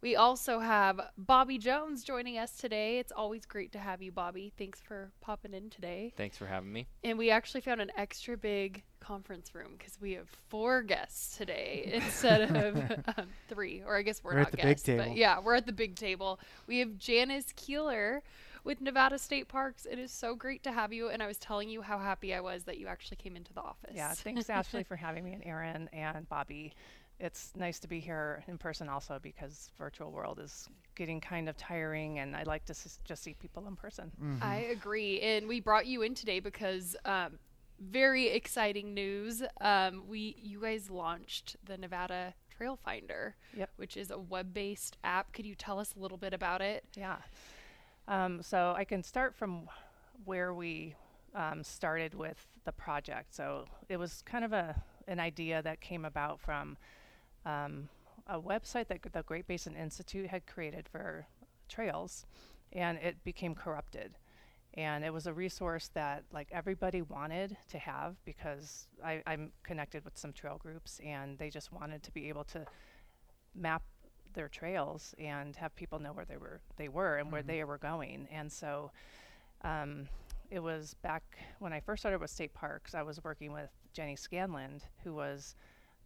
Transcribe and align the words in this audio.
We 0.00 0.14
also 0.14 0.60
have 0.60 1.00
Bobby 1.16 1.58
Jones 1.58 2.04
joining 2.04 2.38
us 2.38 2.52
today. 2.56 2.98
It's 3.00 3.10
always 3.10 3.44
great 3.44 3.72
to 3.72 3.78
have 3.80 4.00
you, 4.00 4.12
Bobby. 4.12 4.52
Thanks 4.56 4.80
for 4.80 5.10
popping 5.20 5.54
in 5.54 5.70
today. 5.70 6.12
Thanks 6.16 6.36
for 6.36 6.46
having 6.46 6.72
me. 6.72 6.86
And 7.02 7.18
we 7.18 7.30
actually 7.30 7.62
found 7.62 7.80
an 7.80 7.90
extra 7.96 8.36
big 8.36 8.84
conference 9.00 9.54
room 9.54 9.72
because 9.76 10.00
we 10.00 10.12
have 10.12 10.28
four 10.48 10.82
guests 10.82 11.36
today 11.36 11.90
instead 11.94 12.54
of 12.54 12.76
um, 13.18 13.26
three, 13.48 13.82
or 13.84 13.96
I 13.96 14.02
guess 14.02 14.22
we're, 14.22 14.34
We're 14.34 14.40
at 14.40 14.46
not 14.46 14.50
the 14.52 14.56
big 14.58 14.66
guests, 14.66 14.86
table. 14.86 15.04
but 15.04 15.16
yeah, 15.16 15.40
we're 15.40 15.56
at 15.56 15.66
the 15.66 15.72
big 15.72 15.96
table. 15.96 16.38
We 16.68 16.78
have 16.78 16.96
Janice 16.96 17.52
Keillor 17.56 18.20
with 18.62 18.80
Nevada 18.80 19.18
State 19.18 19.48
Parks. 19.48 19.84
It 19.84 19.98
is 19.98 20.12
so 20.12 20.36
great 20.36 20.62
to 20.62 20.70
have 20.70 20.92
you, 20.92 21.08
and 21.08 21.22
I 21.22 21.26
was 21.26 21.38
telling 21.38 21.68
you 21.68 21.82
how 21.82 21.98
happy 21.98 22.32
I 22.34 22.40
was 22.40 22.64
that 22.64 22.78
you 22.78 22.86
actually 22.86 23.16
came 23.16 23.34
into 23.34 23.52
the 23.52 23.62
office. 23.62 23.94
Yeah, 23.94 24.12
thanks 24.14 24.48
Ashley 24.48 24.82
for 24.88 24.94
having 24.94 25.24
me 25.24 25.32
and 25.32 25.42
Aaron 25.44 25.88
and 25.92 26.28
Bobby. 26.28 26.72
It's 27.20 27.52
nice 27.56 27.78
to 27.80 27.88
be 27.88 27.98
here 28.00 28.44
in 28.46 28.58
person 28.58 28.88
also 28.88 29.18
because 29.20 29.70
virtual 29.76 30.12
world 30.12 30.38
is 30.38 30.68
getting 30.94 31.20
kind 31.20 31.48
of 31.48 31.56
tiring 31.56 32.18
and 32.20 32.36
I 32.36 32.44
like 32.44 32.64
to 32.66 32.72
s- 32.72 33.00
just 33.04 33.22
see 33.24 33.34
people 33.34 33.66
in 33.66 33.74
person. 33.76 34.12
I 34.40 34.56
agree. 34.70 35.20
And 35.20 35.48
we 35.48 35.60
brought 35.60 35.86
you 35.86 36.02
in 36.02 36.14
today 36.14 36.38
because 36.38 36.94
um, 37.04 37.38
very 37.80 38.28
exciting 38.28 38.94
news. 38.94 39.42
Um, 39.60 40.04
we 40.08 40.36
you 40.40 40.60
guys 40.60 40.90
launched 40.90 41.56
the 41.64 41.76
Nevada 41.76 42.34
Trail 42.56 42.76
Finder, 42.84 43.34
Yep. 43.56 43.70
which 43.76 43.96
is 43.96 44.10
a 44.12 44.18
web-based 44.18 44.96
app. 45.02 45.32
Could 45.32 45.46
you 45.46 45.54
tell 45.56 45.78
us 45.80 45.94
a 45.96 46.00
little 46.00 46.18
bit 46.18 46.32
about 46.32 46.60
it? 46.60 46.84
Yeah. 46.96 47.16
Um, 48.06 48.42
so 48.42 48.74
I 48.76 48.84
can 48.84 49.02
start 49.02 49.34
from 49.34 49.68
where 50.24 50.54
we 50.54 50.94
um, 51.34 51.62
started 51.62 52.14
with 52.14 52.46
the 52.64 52.72
project. 52.72 53.34
So 53.34 53.64
it 53.88 53.96
was 53.96 54.22
kind 54.24 54.44
of 54.44 54.52
a 54.52 54.80
an 55.08 55.18
idea 55.20 55.62
that 55.62 55.80
came 55.80 56.04
about 56.04 56.38
from 56.38 56.76
um, 57.48 57.88
a 58.26 58.38
website 58.38 58.88
that 58.88 59.00
the 59.12 59.22
Great 59.22 59.46
Basin 59.46 59.74
Institute 59.74 60.28
had 60.28 60.46
created 60.46 60.86
for 60.88 61.26
trails, 61.68 62.26
and 62.72 62.98
it 62.98 63.24
became 63.24 63.54
corrupted. 63.54 64.18
And 64.74 65.02
it 65.02 65.12
was 65.12 65.26
a 65.26 65.32
resource 65.32 65.90
that 65.94 66.24
like 66.30 66.48
everybody 66.52 67.02
wanted 67.02 67.56
to 67.70 67.78
have 67.78 68.16
because 68.24 68.86
I, 69.04 69.22
I'm 69.26 69.50
connected 69.62 70.04
with 70.04 70.16
some 70.18 70.32
trail 70.32 70.58
groups, 70.58 71.00
and 71.04 71.38
they 71.38 71.48
just 71.48 71.72
wanted 71.72 72.02
to 72.02 72.12
be 72.12 72.28
able 72.28 72.44
to 72.44 72.66
map 73.54 73.82
their 74.34 74.48
trails 74.48 75.14
and 75.18 75.56
have 75.56 75.74
people 75.74 75.98
know 75.98 76.12
where 76.12 76.26
they 76.26 76.36
were 76.36 76.60
they 76.76 76.88
were 76.88 77.16
and 77.16 77.32
where 77.32 77.42
they 77.42 77.64
were 77.64 77.78
going. 77.78 78.28
And 78.30 78.52
so 78.52 78.90
um, 79.64 80.06
it 80.50 80.60
was 80.60 80.94
back 81.02 81.22
when 81.58 81.72
I 81.72 81.80
first 81.80 82.02
started 82.02 82.20
with 82.20 82.30
state 82.30 82.52
parks. 82.52 82.94
I 82.94 83.02
was 83.02 83.24
working 83.24 83.52
with 83.52 83.70
Jenny 83.94 84.16
Scanland, 84.16 84.82
who 85.02 85.14
was 85.14 85.56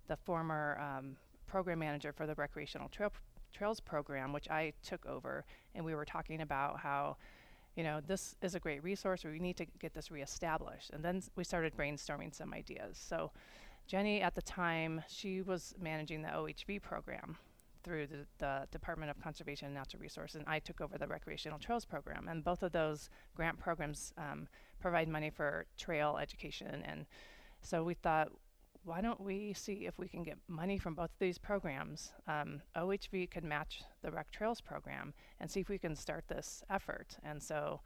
the 0.06 0.16
former 0.16 0.78
um, 0.80 1.16
program 1.52 1.80
manager 1.80 2.12
for 2.12 2.26
the 2.26 2.34
recreational 2.34 2.88
trail 2.88 3.12
trails 3.52 3.78
program, 3.78 4.32
which 4.32 4.48
I 4.48 4.72
took 4.82 5.04
over. 5.04 5.44
And 5.74 5.84
we 5.84 5.94
were 5.94 6.06
talking 6.06 6.40
about 6.40 6.80
how, 6.80 7.18
you 7.76 7.84
know, 7.84 8.00
this 8.00 8.34
is 8.40 8.54
a 8.54 8.60
great 8.60 8.82
resource. 8.82 9.22
We 9.22 9.38
need 9.38 9.58
to 9.58 9.66
get 9.78 9.92
this 9.92 10.10
reestablished. 10.10 10.88
And 10.94 11.04
then 11.04 11.18
s- 11.18 11.30
we 11.36 11.44
started 11.44 11.76
brainstorming 11.76 12.34
some 12.34 12.54
ideas. 12.54 12.96
So 12.96 13.30
Jenny, 13.86 14.22
at 14.22 14.34
the 14.34 14.40
time, 14.40 15.02
she 15.06 15.42
was 15.42 15.74
managing 15.78 16.22
the 16.22 16.28
OHV 16.28 16.80
program 16.80 17.36
through 17.84 18.06
the, 18.06 18.24
the 18.38 18.66
Department 18.70 19.10
of 19.10 19.20
Conservation 19.20 19.66
and 19.66 19.74
Natural 19.74 20.00
Resources, 20.00 20.36
and 20.36 20.48
I 20.48 20.58
took 20.60 20.80
over 20.80 20.96
the 20.96 21.06
Recreational 21.06 21.58
Trails 21.58 21.84
program. 21.84 22.28
And 22.28 22.42
both 22.42 22.62
of 22.62 22.72
those 22.72 23.10
grant 23.34 23.58
programs 23.58 24.14
um, 24.16 24.48
provide 24.80 25.08
money 25.08 25.30
for 25.30 25.66
trail 25.76 26.16
education. 26.16 26.82
And 26.86 27.04
so 27.60 27.84
we 27.84 27.94
thought, 27.94 28.28
why 28.84 29.00
don't 29.00 29.20
we 29.20 29.52
see 29.52 29.86
if 29.86 29.98
we 29.98 30.08
can 30.08 30.22
get 30.22 30.38
money 30.48 30.78
from 30.78 30.94
both 30.94 31.10
of 31.10 31.18
these 31.20 31.38
programs? 31.38 32.12
Um, 32.26 32.62
OHV 32.76 33.30
could 33.30 33.44
match 33.44 33.82
the 34.02 34.10
Rec 34.10 34.30
Trails 34.30 34.60
program 34.60 35.14
and 35.40 35.50
see 35.50 35.60
if 35.60 35.68
we 35.68 35.78
can 35.78 35.94
start 35.94 36.24
this 36.28 36.62
effort. 36.68 37.16
And 37.22 37.42
so 37.42 37.80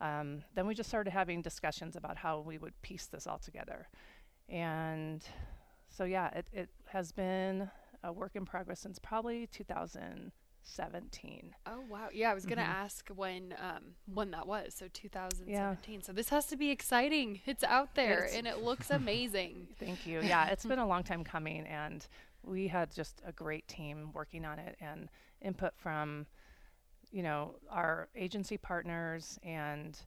um, 0.00 0.42
then 0.54 0.66
we 0.66 0.74
just 0.74 0.88
started 0.88 1.10
having 1.12 1.42
discussions 1.42 1.94
about 1.94 2.16
how 2.16 2.40
we 2.40 2.58
would 2.58 2.80
piece 2.82 3.06
this 3.06 3.26
all 3.26 3.38
together. 3.38 3.88
And 4.48 5.24
so, 5.88 6.04
yeah, 6.04 6.28
it, 6.30 6.46
it 6.52 6.68
has 6.86 7.12
been 7.12 7.70
a 8.02 8.12
work 8.12 8.32
in 8.34 8.44
progress 8.44 8.80
since 8.80 8.98
probably 8.98 9.46
2017. 10.66 11.54
Oh 11.66 11.80
wow! 11.88 12.08
Yeah, 12.12 12.30
I 12.30 12.34
was 12.34 12.46
gonna 12.46 12.62
Mhm. 12.62 12.68
ask 12.68 13.08
when 13.08 13.54
um, 13.58 13.94
when 14.06 14.30
that 14.32 14.46
was. 14.46 14.74
So 14.74 14.88
2017. 14.88 16.02
So 16.02 16.12
this 16.12 16.28
has 16.30 16.46
to 16.46 16.56
be 16.56 16.70
exciting. 16.70 17.40
It's 17.46 17.64
out 17.64 17.94
there 17.94 18.24
It's- 18.24 18.34
and 18.34 18.46
it 18.46 18.58
looks 18.62 18.90
amazing. 18.90 19.68
Thank 19.78 20.06
you. 20.06 20.20
Yeah, 20.22 20.46
it's 20.48 20.64
been 20.64 20.78
a 20.78 20.86
long 20.86 21.02
time 21.02 21.24
coming, 21.34 21.66
and 21.66 22.06
we 22.42 22.68
had 22.68 22.90
just 22.94 23.20
a 23.24 23.32
great 23.32 23.66
team 23.68 24.10
working 24.12 24.44
on 24.44 24.58
it 24.58 24.76
and 24.80 25.08
input 25.42 25.76
from, 25.76 26.26
you 27.10 27.22
know, 27.22 27.56
our 27.68 28.08
agency 28.14 28.56
partners 28.56 29.38
and 29.42 29.98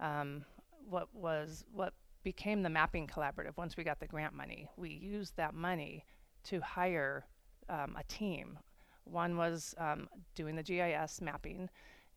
um, 0.00 0.44
what 0.88 1.12
was 1.14 1.64
what 1.72 1.94
became 2.22 2.62
the 2.62 2.70
mapping 2.70 3.06
collaborative. 3.06 3.56
Once 3.56 3.76
we 3.76 3.84
got 3.84 3.98
the 4.00 4.06
grant 4.06 4.34
money, 4.34 4.68
we 4.76 4.90
used 4.90 5.36
that 5.36 5.54
money 5.54 6.04
to 6.44 6.60
hire 6.60 7.24
um, 7.68 7.96
a 7.98 8.02
team. 8.04 8.58
One 9.10 9.36
was 9.36 9.74
um, 9.78 10.08
doing 10.34 10.56
the 10.56 10.62
GIS 10.62 11.20
mapping, 11.20 11.68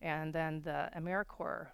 and 0.01 0.33
then 0.33 0.61
the 0.63 0.89
AmeriCorps 0.97 1.67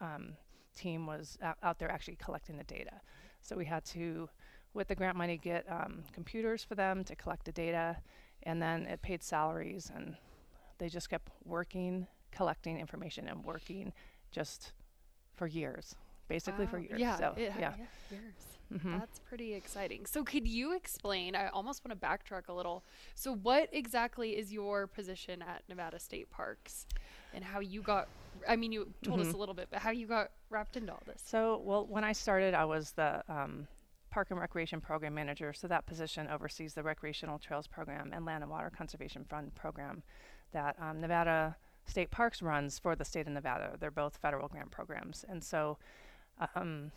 um, 0.00 0.34
team 0.76 1.06
was 1.06 1.38
out, 1.42 1.56
out 1.62 1.78
there 1.78 1.90
actually 1.90 2.16
collecting 2.16 2.56
the 2.56 2.64
data. 2.64 3.00
So 3.40 3.56
we 3.56 3.64
had 3.64 3.84
to, 3.86 4.28
with 4.74 4.88
the 4.88 4.94
grant 4.94 5.16
money, 5.16 5.36
get 5.36 5.64
um, 5.70 6.02
computers 6.12 6.62
for 6.62 6.74
them 6.74 7.04
to 7.04 7.16
collect 7.16 7.44
the 7.44 7.52
data, 7.52 7.96
and 8.44 8.60
then 8.60 8.86
it 8.86 9.02
paid 9.02 9.22
salaries, 9.22 9.90
and 9.94 10.16
they 10.78 10.88
just 10.88 11.10
kept 11.10 11.30
working, 11.44 12.06
collecting 12.30 12.78
information, 12.78 13.28
and 13.28 13.44
working 13.44 13.92
just 14.30 14.72
for 15.34 15.46
years, 15.46 15.94
basically 16.28 16.66
for 16.66 16.78
years. 16.78 17.00
Yeah, 17.00 17.16
so, 17.16 17.34
it, 17.36 17.52
yeah. 17.58 17.74
years. 18.10 18.22
Mhm. 18.72 18.98
That's 18.98 19.18
pretty 19.20 19.54
exciting. 19.54 20.04
So 20.04 20.22
could 20.22 20.46
you 20.46 20.76
explain? 20.76 21.34
I 21.34 21.48
almost 21.48 21.82
want 21.84 21.98
to 21.98 22.06
backtrack 22.06 22.48
a 22.48 22.52
little. 22.52 22.84
So 23.14 23.34
what 23.34 23.70
exactly 23.72 24.36
is 24.36 24.52
your 24.52 24.86
position 24.86 25.40
at 25.40 25.62
Nevada 25.70 25.98
State 25.98 26.30
Parks, 26.30 26.86
and 27.32 27.42
how 27.42 27.60
you 27.60 27.80
got? 27.80 28.08
I 28.46 28.56
mean, 28.56 28.70
you 28.72 28.92
told 29.02 29.20
us 29.20 29.28
Mhm. 29.28 29.34
a 29.34 29.36
little 29.38 29.54
bit, 29.54 29.68
but 29.70 29.80
how 29.80 29.90
you 29.90 30.06
got 30.06 30.30
wrapped 30.50 30.76
into 30.76 30.92
all 30.92 31.02
this? 31.06 31.22
So, 31.24 31.58
well, 31.64 31.86
when 31.86 32.04
I 32.04 32.12
started, 32.12 32.52
I 32.52 32.66
was 32.66 32.92
the 32.92 33.24
um, 33.32 33.66
Park 34.10 34.30
and 34.30 34.38
Recreation 34.38 34.80
Program 34.82 35.14
Manager. 35.14 35.52
So 35.54 35.66
that 35.68 35.86
position 35.86 36.28
oversees 36.28 36.74
the 36.74 36.82
Recreational 36.82 37.38
Trails 37.38 37.66
Program 37.66 38.10
and 38.12 38.24
Land 38.26 38.42
and 38.42 38.50
Water 38.50 38.70
Conservation 38.70 39.24
Fund 39.24 39.54
program 39.54 40.02
that 40.52 40.76
um, 40.78 41.00
Nevada 41.00 41.56
State 41.86 42.10
Parks 42.10 42.42
runs 42.42 42.78
for 42.78 42.94
the 42.94 43.04
state 43.04 43.26
of 43.26 43.32
Nevada. 43.32 43.76
They're 43.80 43.90
both 43.90 44.18
federal 44.18 44.48
grant 44.48 44.70
programs, 44.70 45.24
and 45.26 45.42
so 45.42 45.78
um, 46.54 46.90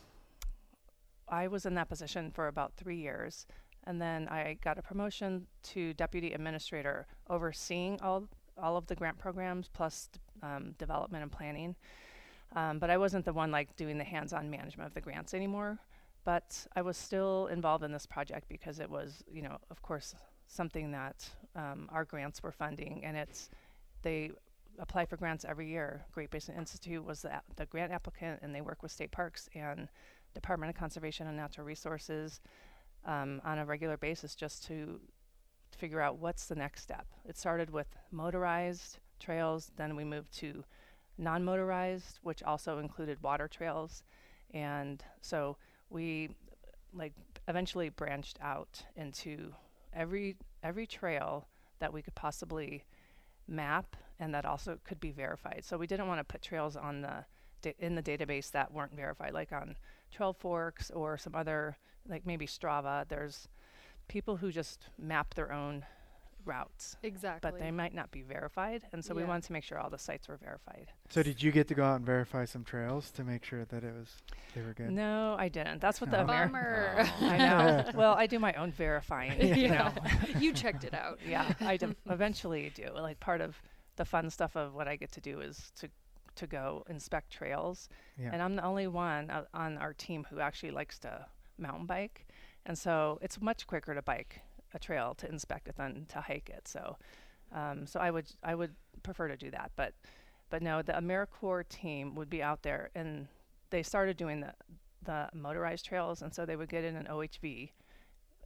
I 1.27 1.47
was 1.47 1.65
in 1.65 1.73
that 1.75 1.89
position 1.89 2.31
for 2.31 2.47
about 2.47 2.73
three 2.75 2.97
years, 2.97 3.45
and 3.85 4.01
then 4.01 4.27
I 4.27 4.57
got 4.63 4.77
a 4.77 4.81
promotion 4.81 5.47
to 5.63 5.93
deputy 5.93 6.33
administrator, 6.33 7.07
overseeing 7.29 7.99
all 8.01 8.27
all 8.57 8.77
of 8.77 8.85
the 8.85 8.95
grant 8.95 9.17
programs 9.17 9.69
plus 9.73 10.09
um, 10.43 10.75
development 10.77 11.23
and 11.23 11.31
planning. 11.31 11.75
Um, 12.55 12.79
but 12.79 12.89
I 12.89 12.97
wasn't 12.97 13.25
the 13.25 13.33
one 13.33 13.49
like 13.49 13.75
doing 13.75 13.97
the 13.97 14.03
hands-on 14.03 14.49
management 14.49 14.87
of 14.87 14.93
the 14.93 15.01
grants 15.01 15.33
anymore. 15.33 15.79
But 16.25 16.67
I 16.75 16.81
was 16.81 16.97
still 16.97 17.47
involved 17.47 17.83
in 17.83 17.91
this 17.91 18.05
project 18.05 18.47
because 18.49 18.79
it 18.79 18.89
was, 18.89 19.23
you 19.31 19.41
know, 19.41 19.57
of 19.71 19.81
course, 19.81 20.13
something 20.47 20.91
that 20.91 21.27
um, 21.55 21.89
our 21.91 22.05
grants 22.05 22.43
were 22.43 22.51
funding, 22.51 23.03
and 23.03 23.17
it's 23.17 23.49
they 24.03 24.31
apply 24.79 25.05
for 25.05 25.17
grants 25.17 25.45
every 25.45 25.67
year. 25.69 26.05
Great 26.11 26.31
Basin 26.31 26.55
Institute 26.55 27.03
was 27.03 27.21
the, 27.21 27.31
the 27.55 27.65
grant 27.65 27.91
applicant, 27.91 28.39
and 28.41 28.53
they 28.53 28.61
work 28.61 28.81
with 28.83 28.91
state 28.91 29.11
parks 29.11 29.49
and 29.55 29.87
Department 30.33 30.69
of 30.69 30.79
Conservation 30.79 31.27
and 31.27 31.37
Natural 31.37 31.65
Resources 31.65 32.39
um, 33.05 33.41
on 33.43 33.59
a 33.59 33.65
regular 33.65 33.97
basis 33.97 34.35
just 34.35 34.65
to 34.65 34.99
figure 35.77 36.01
out 36.01 36.19
what's 36.19 36.47
the 36.47 36.55
next 36.55 36.83
step. 36.83 37.05
It 37.25 37.37
started 37.37 37.69
with 37.69 37.87
motorized 38.11 38.99
trails, 39.19 39.71
then 39.75 39.95
we 39.95 40.03
moved 40.03 40.31
to 40.39 40.63
non-motorized, 41.17 42.19
which 42.23 42.43
also 42.43 42.79
included 42.79 43.21
water 43.21 43.47
trails, 43.47 44.03
and 44.53 45.03
so 45.21 45.57
we 45.89 46.29
like 46.93 47.13
eventually 47.47 47.89
branched 47.89 48.37
out 48.41 48.83
into 48.95 49.53
every 49.93 50.35
every 50.63 50.85
trail 50.85 51.47
that 51.79 51.93
we 51.93 52.01
could 52.01 52.15
possibly 52.15 52.83
map 53.47 53.95
and 54.21 54.33
that 54.33 54.45
also 54.45 54.77
could 54.85 54.99
be 55.01 55.11
verified. 55.11 55.63
So 55.65 55.77
we 55.77 55.87
didn't 55.87 56.07
want 56.07 56.19
to 56.19 56.23
put 56.23 56.41
trails 56.41 56.77
on 56.77 57.01
the 57.01 57.25
da- 57.61 57.75
in 57.79 57.95
the 57.95 58.03
database 58.03 58.51
that 58.51 58.71
weren't 58.71 58.95
verified, 58.95 59.33
like 59.33 59.51
on 59.51 59.75
Trail 60.11 60.31
Forks 60.31 60.91
or 60.91 61.17
some 61.17 61.35
other, 61.35 61.75
like 62.07 62.25
maybe 62.25 62.45
Strava. 62.47 63.05
There's 63.09 63.47
people 64.07 64.37
who 64.37 64.51
just 64.51 64.87
map 64.97 65.33
their 65.33 65.51
own 65.51 65.83
routes, 66.43 66.97
Exactly. 67.03 67.51
but 67.51 67.59
they 67.59 67.69
might 67.69 67.93
not 67.93 68.09
be 68.09 68.23
verified, 68.23 68.81
and 68.93 69.05
so 69.05 69.13
we 69.13 69.23
wanted 69.23 69.43
to 69.43 69.53
make 69.53 69.63
sure 69.63 69.77
all 69.77 69.91
the 69.91 69.97
sites 69.99 70.27
were 70.27 70.37
verified. 70.37 70.87
So 71.09 71.21
did 71.21 71.41
you 71.43 71.51
get 71.51 71.67
to 71.67 71.75
go 71.75 71.83
out 71.83 71.97
and 71.97 72.05
verify 72.05 72.45
some 72.45 72.63
trails 72.63 73.11
to 73.11 73.23
make 73.23 73.43
sure 73.45 73.63
that 73.65 73.83
it 73.83 73.93
was 73.93 74.17
they 74.55 74.61
were 74.63 74.73
good? 74.73 74.89
No, 74.89 75.35
I 75.37 75.49
didn't. 75.49 75.81
That's 75.81 76.01
what 76.01 76.09
the 76.09 76.19
Oh. 76.19 76.25
Ameri- 76.25 76.47
Bummer. 76.51 77.09
I 77.21 77.37
know. 77.37 77.91
well, 77.95 78.15
I 78.15 78.25
do 78.25 78.39
my 78.39 78.53
own 78.53 78.71
verifying. 78.71 79.39
You 79.61 79.67
know. 79.69 79.91
you 80.39 80.51
checked 80.51 80.83
it 80.83 80.95
out. 80.95 81.19
yeah, 81.27 81.53
I 81.61 81.77
d- 81.77 81.95
eventually 82.09 82.71
do. 82.75 82.87
Like 82.95 83.19
part 83.19 83.41
of 83.41 83.55
the 83.95 84.05
fun 84.05 84.29
stuff 84.29 84.55
of 84.55 84.73
what 84.73 84.87
I 84.87 84.95
get 84.95 85.11
to 85.13 85.21
do 85.21 85.41
is 85.41 85.71
to 85.79 85.89
to 86.35 86.47
go 86.47 86.83
inspect 86.89 87.29
trails, 87.31 87.89
Yeah. 88.17 88.29
and 88.31 88.41
I'm 88.41 88.55
the 88.55 88.63
only 88.63 88.87
one 88.87 89.29
uh, 89.29 89.43
on 89.53 89.77
our 89.77 89.93
team 89.93 90.25
who 90.29 90.39
actually 90.39 90.71
likes 90.71 90.97
to 90.99 91.25
mountain 91.57 91.85
bike, 91.85 92.25
and 92.65 92.77
so 92.77 93.19
it's 93.21 93.41
much 93.41 93.67
quicker 93.67 93.93
to 93.93 94.01
bike 94.01 94.39
a 94.73 94.79
trail 94.79 95.13
to 95.15 95.27
inspect 95.27 95.67
it 95.67 95.75
than 95.75 96.05
to 96.07 96.21
hike 96.21 96.49
it. 96.49 96.69
So, 96.69 96.97
um, 97.51 97.85
so 97.85 97.99
I 97.99 98.11
would 98.11 98.27
I 98.43 98.55
would 98.55 98.75
prefer 99.03 99.27
to 99.27 99.35
do 99.35 99.51
that, 99.51 99.71
but 99.75 99.93
but 100.49 100.61
no, 100.61 100.81
the 100.81 100.93
AmeriCorps 100.93 101.67
team 101.67 102.15
would 102.15 102.29
be 102.29 102.41
out 102.41 102.61
there, 102.63 102.91
and 102.95 103.27
they 103.69 103.83
started 103.83 104.15
doing 104.15 104.39
the 104.39 104.53
the 105.03 105.27
motorized 105.33 105.85
trails, 105.85 106.21
and 106.21 106.33
so 106.33 106.45
they 106.45 106.55
would 106.55 106.69
get 106.69 106.85
in 106.85 106.95
an 106.95 107.07
OHV 107.07 107.71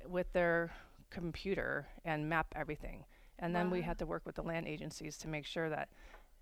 with 0.07 0.31
their 0.33 0.71
computer 1.12 1.88
and 2.03 2.27
map 2.30 2.48
everything. 2.56 3.06
And 3.39 3.55
then 3.55 3.69
we 3.69 3.81
had 3.81 3.97
to 3.99 4.05
work 4.05 4.23
with 4.25 4.35
the 4.35 4.43
land 4.43 4.67
agencies 4.67 5.17
to 5.19 5.27
make 5.27 5.45
sure 5.45 5.69
that 5.69 5.89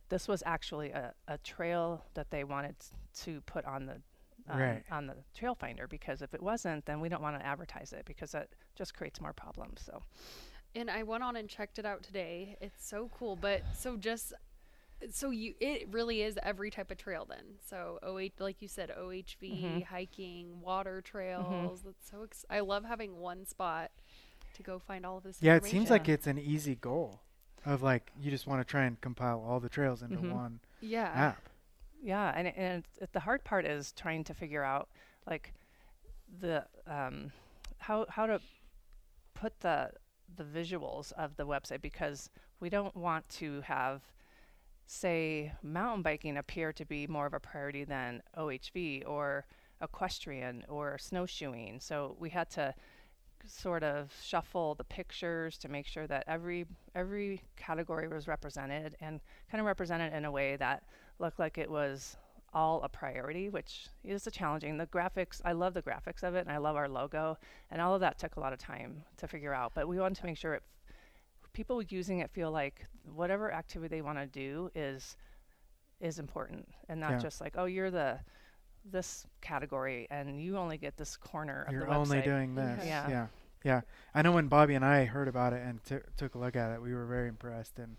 this 0.10 0.28
was 0.28 0.44
actually 0.46 0.92
a, 0.92 1.14
a 1.28 1.38
trail 1.40 2.06
that 2.14 2.30
they 2.32 2.44
wanted 2.44 2.76
to 3.24 3.42
put 3.42 3.66
on 3.66 3.86
the 3.86 4.02
um, 4.50 4.60
Right. 4.60 4.84
on 4.92 5.08
the 5.08 5.16
trail 5.34 5.56
finder 5.56 5.88
because 5.88 6.22
if 6.22 6.34
it 6.34 6.42
wasn't 6.42 6.86
then 6.86 7.00
we 7.00 7.08
don't 7.08 7.22
want 7.22 7.40
to 7.40 7.46
advertise 7.46 7.94
it 7.94 8.04
because 8.06 8.32
that 8.32 8.50
just 8.76 8.94
creates 8.94 9.22
more 9.22 9.32
problems 9.34 9.82
so 9.86 10.04
And 10.76 10.90
I 10.90 11.04
went 11.04 11.24
on 11.24 11.36
and 11.36 11.48
checked 11.50 11.80
it 11.80 11.86
out 11.86 12.04
today. 12.04 12.58
It's 12.62 12.86
so 12.86 13.10
cool. 13.18 13.36
But 13.36 13.62
so 13.78 13.96
just 13.98 14.34
so 15.12 15.30
you 15.32 15.54
it 15.60 15.88
really 15.92 16.22
is 16.22 16.38
every 16.44 16.72
type 16.72 16.92
of 16.92 16.98
trail 16.98 17.26
then. 17.28 17.58
So 17.68 18.00
OH 18.04 18.32
like 18.40 18.62
you 18.62 18.68
said 18.68 18.92
OHV, 18.92 19.82
Mhm. 19.82 19.84
hiking, 19.84 20.62
water 20.62 21.02
trails. 21.02 21.82
That's 21.84 22.10
so 22.10 22.24
ex- 22.24 22.46
I 22.50 22.60
love 22.62 22.86
having 22.86 23.18
one 23.18 23.46
spot 23.46 23.92
to 24.54 24.64
go 24.64 24.80
find 24.80 25.06
all 25.06 25.18
of 25.18 25.24
this 25.24 25.38
Yeah, 25.42 25.56
it 25.56 25.66
seems 25.66 25.90
like 25.90 26.08
it's 26.10 26.28
an 26.28 26.38
easy 26.40 26.76
goal 26.76 27.22
of 27.66 27.82
like 27.82 28.12
you 28.20 28.30
just 28.32 28.48
want 28.48 28.62
to 28.62 28.66
try 28.66 28.84
and 28.86 29.00
compile 29.02 29.40
all 29.42 29.60
the 29.60 29.70
trails 29.70 30.02
into 30.02 30.18
Mhm. 30.18 30.32
one 30.34 30.60
Yeah. 30.82 31.12
app. 31.14 31.50
Yeah, 32.02 32.34
and 32.36 32.48
and 32.50 32.84
it, 33.00 33.14
the 33.14 33.22
hard 33.22 33.44
part 33.46 33.66
is 33.66 33.94
trying 33.94 34.24
to 34.26 34.34
figure 34.34 34.64
out 34.64 34.90
like 35.26 35.54
the 36.40 36.66
um, 36.86 37.32
how 37.80 38.06
how 38.10 38.26
to 38.26 38.42
put 39.34 39.60
the 39.62 39.92
the 40.36 40.44
visuals 40.44 41.12
of 41.14 41.36
the 41.38 41.46
website 41.46 41.82
because 41.82 42.30
we 42.60 42.70
don't 42.70 42.96
want 42.96 43.28
to 43.30 43.62
have 43.62 44.02
say 44.86 45.54
mountain 45.64 46.02
biking 46.02 46.38
appear 46.38 46.74
to 46.74 46.86
be 46.86 47.08
more 47.08 47.26
of 47.26 47.34
a 47.34 47.40
priority 47.40 47.84
than 47.86 48.22
OHV 48.38 49.04
or 49.08 49.46
equestrian 49.82 50.64
or 50.68 50.98
snowshoeing. 50.98 51.80
So 51.80 52.16
we 52.20 52.30
had 52.30 52.50
to 52.52 52.74
sort 53.46 53.84
of 53.84 54.12
shuffle 54.24 54.76
the 54.76 54.84
pictures 54.84 55.58
to 55.58 55.68
make 55.70 55.86
sure 55.86 56.08
that 56.08 56.24
every 56.28 56.66
every 56.96 57.42
category 57.58 58.08
was 58.08 58.28
represented 58.28 58.96
and 59.02 59.20
kind 59.52 59.60
of 59.60 59.66
represented 59.66 60.14
in 60.14 60.26
a 60.26 60.32
way 60.32 60.56
that 60.56 60.84
looked 61.20 61.40
like 61.40 61.58
it 61.58 61.70
was 61.70 62.18
all 62.54 62.82
a 62.84 62.90
priority, 62.90 63.50
which 63.50 63.88
is 64.04 64.28
a 64.28 64.32
challenging. 64.32 64.78
The 64.78 64.86
graphics, 64.86 65.42
I 65.44 65.54
love 65.54 65.74
the 65.74 65.82
graphics 65.82 66.22
of 66.24 66.36
it, 66.36 66.42
and 66.46 66.52
I 66.52 66.58
love 66.58 66.76
our 66.76 66.88
logo, 66.88 67.38
and 67.72 67.82
all 67.82 67.96
of 67.96 68.02
that 68.02 68.20
took 68.20 68.36
a 68.36 68.40
lot 68.40 68.54
of 68.54 68.60
time 68.60 69.04
to 69.18 69.28
figure 69.28 69.54
out. 69.54 69.72
But 69.74 69.88
we 69.88 69.98
wanted 70.00 70.20
to 70.20 70.26
make 70.28 70.38
sure 70.38 70.54
it, 70.54 70.64
people 71.54 71.82
using 71.82 72.20
it 72.20 72.30
feel 72.30 72.52
like 72.52 72.86
whatever 73.12 73.52
activity 73.52 73.96
they 73.96 74.02
want 74.02 74.20
to 74.20 74.28
do 74.28 74.70
is 74.76 75.18
is 76.00 76.20
important, 76.20 76.68
and 76.90 77.00
not 77.00 77.12
Yeah. 77.12 77.18
just 77.18 77.42
like, 77.42 77.56
oh, 77.58 77.66
you're 77.66 77.90
the 77.92 78.20
this 78.86 79.26
category, 79.42 80.08
and 80.10 80.42
you 80.42 80.58
only 80.58 80.78
get 80.78 80.98
this 80.98 81.16
corner 81.18 81.64
of 81.68 81.74
You're 81.74 81.82
the 81.82 81.88
website. 81.88 81.96
only 81.96 82.22
doing 82.22 82.56
this. 82.56 82.86
Yeah. 82.86 83.10
yeah. 83.10 83.28
Yeah. 83.64 83.82
I 84.14 84.22
know 84.22 84.34
when 84.34 84.48
Bobby 84.48 84.76
and 84.76 84.84
I 84.84 85.06
heard 85.06 85.28
about 85.28 85.54
it 85.54 85.62
and 85.66 85.84
t- 85.86 85.96
took 86.18 86.36
a 86.36 86.38
look 86.38 86.56
at 86.56 86.72
it, 86.72 86.82
we 86.82 86.94
were 86.94 87.06
very 87.06 87.30
impressed 87.30 87.80
and 87.80 87.96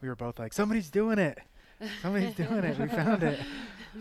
we 0.00 0.08
were 0.08 0.16
both 0.16 0.38
like, 0.38 0.52
somebody's 0.54 0.88
doing 0.90 1.18
it. 1.18 1.38
Somebody's 2.00 2.34
doing 2.36 2.64
it. 2.64 2.78
We 2.78 2.88
found 2.88 3.22
it. 3.22 3.38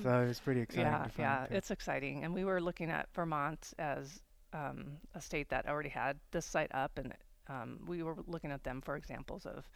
So 0.04 0.22
it 0.22 0.28
was 0.28 0.40
pretty 0.40 0.62
exciting. 0.62 0.86
yeah, 0.86 1.04
to 1.04 1.10
find 1.10 1.20
yeah, 1.20 1.46
too. 1.48 1.56
it's 1.56 1.72
exciting. 1.72 2.24
And 2.24 2.34
we 2.34 2.46
were 2.46 2.62
looking 2.62 2.90
at 2.90 3.10
Vermont 3.14 3.74
as 3.78 4.22
um, 4.54 4.86
a 5.14 5.22
state 5.22 5.50
that 5.50 5.68
already 5.68 5.90
had 5.90 6.18
this 6.32 6.46
site 6.46 6.72
up, 6.74 6.98
and 6.98 7.14
um, 7.50 7.80
we 7.86 8.04
were 8.04 8.16
looking 8.28 8.52
at 8.52 8.64
them 8.64 8.82
for 8.82 8.96
examples 8.96 9.46
of, 9.46 9.70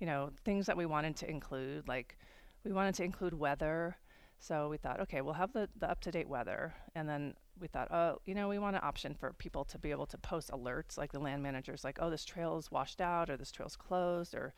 you 0.00 0.06
know, 0.06 0.30
things 0.44 0.66
that 0.66 0.76
we 0.76 0.84
wanted 0.86 1.16
to 1.16 1.30
include. 1.30 1.88
Like, 1.88 2.18
we 2.64 2.72
wanted 2.72 2.94
to 2.96 3.04
include 3.04 3.32
weather. 3.34 3.96
So 4.38 4.68
we 4.68 4.76
thought, 4.76 5.00
okay, 5.00 5.20
we'll 5.22 5.34
have 5.34 5.52
the, 5.52 5.68
the 5.78 5.90
up 5.90 6.00
to 6.02 6.10
date 6.10 6.28
weather. 6.28 6.74
And 6.94 7.08
then 7.08 7.34
we 7.58 7.66
thought, 7.68 7.90
oh, 7.90 8.20
you 8.26 8.34
know, 8.34 8.48
we 8.48 8.58
want 8.58 8.76
an 8.76 8.82
option 8.84 9.14
for 9.14 9.32
people 9.32 9.64
to 9.66 9.78
be 9.78 9.90
able 9.90 10.06
to 10.06 10.18
post 10.18 10.50
alerts, 10.50 10.98
like 10.98 11.12
the 11.12 11.18
land 11.18 11.42
managers, 11.42 11.84
like, 11.84 11.98
oh, 12.00 12.10
this 12.10 12.24
trail 12.24 12.58
is 12.58 12.70
washed 12.70 13.00
out, 13.00 13.30
or 13.30 13.36
this 13.36 13.50
trail's 13.50 13.76
closed, 13.76 14.34
or 14.34 14.52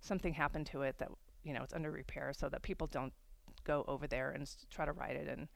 something 0.00 0.34
happened 0.34 0.66
to 0.66 0.82
it 0.82 0.98
that, 0.98 1.10
you 1.44 1.52
know, 1.52 1.62
it's 1.62 1.72
under 1.74 1.90
repair, 1.90 2.32
so 2.32 2.48
that 2.48 2.62
people 2.62 2.86
don't 2.86 3.12
go 3.64 3.84
over 3.88 4.06
there 4.06 4.30
and 4.30 4.42
s- 4.42 4.66
try 4.70 4.84
to 4.84 4.92
ride 4.92 5.16
it 5.16 5.28
and 5.28 5.48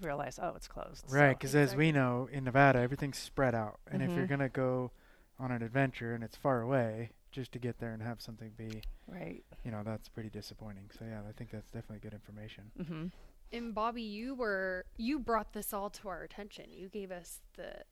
realize, 0.00 0.38
oh, 0.42 0.52
it's 0.56 0.68
closed. 0.68 1.06
Right, 1.08 1.38
because 1.38 1.54
as 1.54 1.74
we 1.76 1.92
know, 1.92 2.28
in 2.30 2.44
Nevada, 2.44 2.80
everything's 2.80 3.18
spread 3.18 3.54
out. 3.54 3.80
And 3.90 4.02
if 4.02 4.14
you're 4.16 4.24
Mhm. 4.24 4.28
going 4.28 4.40
to 4.40 4.48
go 4.48 4.90
on 5.38 5.50
an 5.52 5.62
adventure 5.62 6.14
and 6.14 6.22
it's 6.24 6.36
far 6.36 6.60
away, 6.60 7.10
just 7.32 7.52
to 7.52 7.58
get 7.58 7.78
there 7.78 7.92
and 7.92 8.02
have 8.02 8.20
something 8.20 8.50
be, 8.56 8.82
right. 9.08 9.42
you 9.64 9.70
know, 9.70 9.82
that's 9.84 10.08
pretty 10.08 10.28
disappointing. 10.30 10.84
So, 10.96 11.04
yeah, 11.04 11.20
I 11.28 11.32
think 11.32 11.50
that's 11.50 11.70
definitely 11.70 11.98
good 11.98 12.12
information. 12.14 12.64
Mm-hmm. 12.78 13.06
And 13.52 13.74
Bobby, 13.74 14.02
you 14.02 14.34
were 14.34 14.86
you 14.96 15.18
brought 15.18 15.52
this 15.52 15.72
all 15.74 15.90
to 15.90 16.08
our 16.08 16.22
attention. 16.22 16.66
You 16.72 16.88
gave 16.88 17.10
us 17.10 17.40
the 17.56 17.84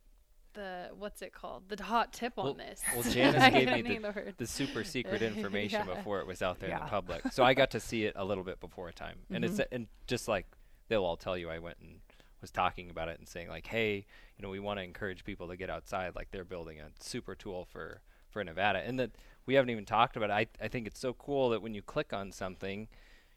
the 0.55 0.89
what's 0.99 1.23
it 1.23 1.33
called? 1.33 1.69
The 1.69 1.83
hot 1.83 2.13
tip 2.13 2.35
Well- 2.37 2.51
on 2.51 2.57
this. 2.57 2.83
well, 2.95 3.03
Janice 3.11 3.53
gave 3.53 3.85
me 3.85 3.99
the 3.99 4.35
the 4.37 4.47
super 4.47 4.85
secret 4.85 5.23
information 5.31 5.87
Yeah. 5.87 5.95
before 5.95 6.21
it 6.21 6.27
was 6.27 6.43
out 6.43 6.61
there 6.61 6.71
in 6.71 6.79
the 6.79 6.87
public. 6.87 7.33
So 7.33 7.45
I 7.45 7.55
got 7.55 7.71
to 7.73 7.81
see 7.81 8.05
it 8.05 8.15
a 8.17 8.25
little 8.25 8.45
bit 8.45 8.59
before 8.61 8.91
time. 8.93 9.19
And 9.31 9.45
it's 9.45 9.61
and 9.71 9.87
just 10.07 10.29
like 10.29 10.47
they'll 10.89 11.05
all 11.05 11.17
tell 11.17 11.37
you 11.37 11.51
I 11.51 11.59
went 11.59 11.77
and 11.81 12.01
was 12.41 12.51
talking 12.51 12.89
about 12.91 13.09
it 13.09 13.19
and 13.19 13.29
saying 13.29 13.49
like, 13.49 13.67
"Hey, 13.67 14.07
you 14.37 14.43
know, 14.43 14.49
we 14.49 14.61
want 14.61 14.79
to 14.79 14.83
encourage 14.83 15.25
people 15.25 15.49
to 15.49 15.57
get 15.57 15.69
outside 15.69 16.17
like 16.17 16.31
they're 16.31 16.45
building 16.45 16.81
a 16.81 16.89
super 17.01 17.35
tool 17.35 17.67
for 17.67 18.01
for 18.31 18.43
Nevada." 18.43 18.79
And 18.79 18.99
that 18.99 19.11
we 19.51 19.55
haven't 19.57 19.71
even 19.71 19.85
talked 19.85 20.17
about 20.17 20.31
it. 20.31 20.33
I 20.61 20.65
I 20.65 20.69
think 20.69 20.87
it's 20.87 21.01
so 21.01 21.13
cool 21.15 21.51
that 21.51 21.61
when 21.61 21.75
you 21.75 21.83
click 21.83 22.13
on 22.13 22.31
something, 22.31 22.87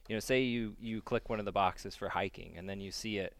you 0.07 0.15
know, 0.15 0.19
say 0.19 0.41
you 0.43 0.75
you 0.79 1.01
click 1.01 1.27
one 1.27 1.39
of 1.39 1.45
the 1.45 1.51
boxes 1.51 1.95
for 1.95 2.09
hiking 2.09 2.53
and 2.55 2.69
then 2.69 2.79
you 2.79 2.91
see 2.91 3.17
it 3.17 3.35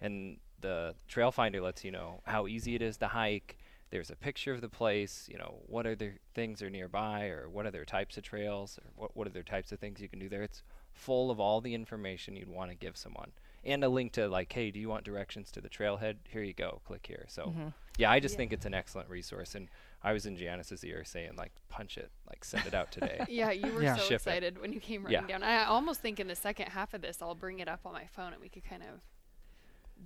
and 0.00 0.38
the 0.60 0.94
trail 1.06 1.30
finder 1.30 1.60
lets 1.60 1.84
you 1.84 1.90
know 1.90 2.20
how 2.24 2.46
easy 2.46 2.74
it 2.74 2.80
is 2.82 2.96
to 2.96 3.08
hike 3.08 3.58
there's 3.90 4.08
a 4.10 4.16
picture 4.16 4.52
of 4.54 4.60
the 4.62 4.68
place 4.68 5.28
you 5.30 5.36
know 5.36 5.56
what 5.66 5.86
other 5.86 6.14
things 6.34 6.62
are 6.62 6.70
nearby 6.70 7.26
or 7.26 7.48
what 7.50 7.66
other 7.66 7.84
types 7.84 8.16
of 8.16 8.22
trails 8.24 8.78
or 8.78 8.90
what, 8.96 9.14
what 9.16 9.26
other 9.28 9.42
types 9.42 9.70
of 9.72 9.78
things 9.78 10.00
you 10.00 10.08
can 10.08 10.18
do 10.18 10.28
there 10.28 10.42
it's 10.42 10.62
full 10.92 11.30
of 11.30 11.38
all 11.38 11.60
the 11.60 11.74
information 11.74 12.34
you'd 12.34 12.48
want 12.48 12.70
to 12.70 12.76
give 12.76 12.96
someone 12.96 13.30
and 13.62 13.84
a 13.84 13.88
link 13.88 14.10
to 14.12 14.26
like 14.26 14.50
hey 14.52 14.70
do 14.70 14.80
you 14.80 14.88
want 14.88 15.04
directions 15.04 15.50
to 15.52 15.60
the 15.60 15.68
trailhead 15.68 16.16
here 16.30 16.42
you 16.42 16.54
go 16.54 16.80
click 16.86 17.04
here 17.06 17.26
so 17.28 17.42
Mm-hmm. 17.50 17.68
yeah 17.98 18.10
i 18.10 18.18
just 18.18 18.34
Yeah. 18.34 18.38
think 18.38 18.52
it's 18.54 18.66
an 18.66 18.74
excellent 18.74 19.08
resource 19.10 19.54
and 19.54 19.68
i 20.04 20.12
was 20.12 20.26
in 20.26 20.36
janice's 20.36 20.84
ear 20.84 21.02
saying 21.04 21.30
like 21.36 21.50
punch 21.68 21.96
it 21.98 22.10
like 22.28 22.44
send 22.44 22.64
it 22.66 22.74
out 22.74 22.92
today 22.92 23.24
Yeah, 23.28 23.50
you 23.50 23.72
were 23.72 23.82
Yeah. 23.82 23.96
so 23.96 24.02
Ship 24.02 24.12
it. 24.12 24.14
excited 24.16 24.60
when 24.60 24.72
you 24.72 24.78
came 24.80 25.04
Yeah. 25.08 25.18
running 25.20 25.28
down. 25.28 25.42
I 25.42 25.64
almost 25.64 26.00
think 26.00 26.20
in 26.20 26.28
the 26.28 26.36
second 26.36 26.66
half 26.68 26.94
of 26.94 27.00
this, 27.02 27.20
I'll 27.20 27.34
bring 27.34 27.58
it 27.58 27.68
up 27.68 27.80
on 27.84 27.92
my 27.92 28.06
phone 28.06 28.32
and 28.32 28.40
we 28.40 28.48
could 28.48 28.64
kind 28.64 28.82
of 28.82 29.00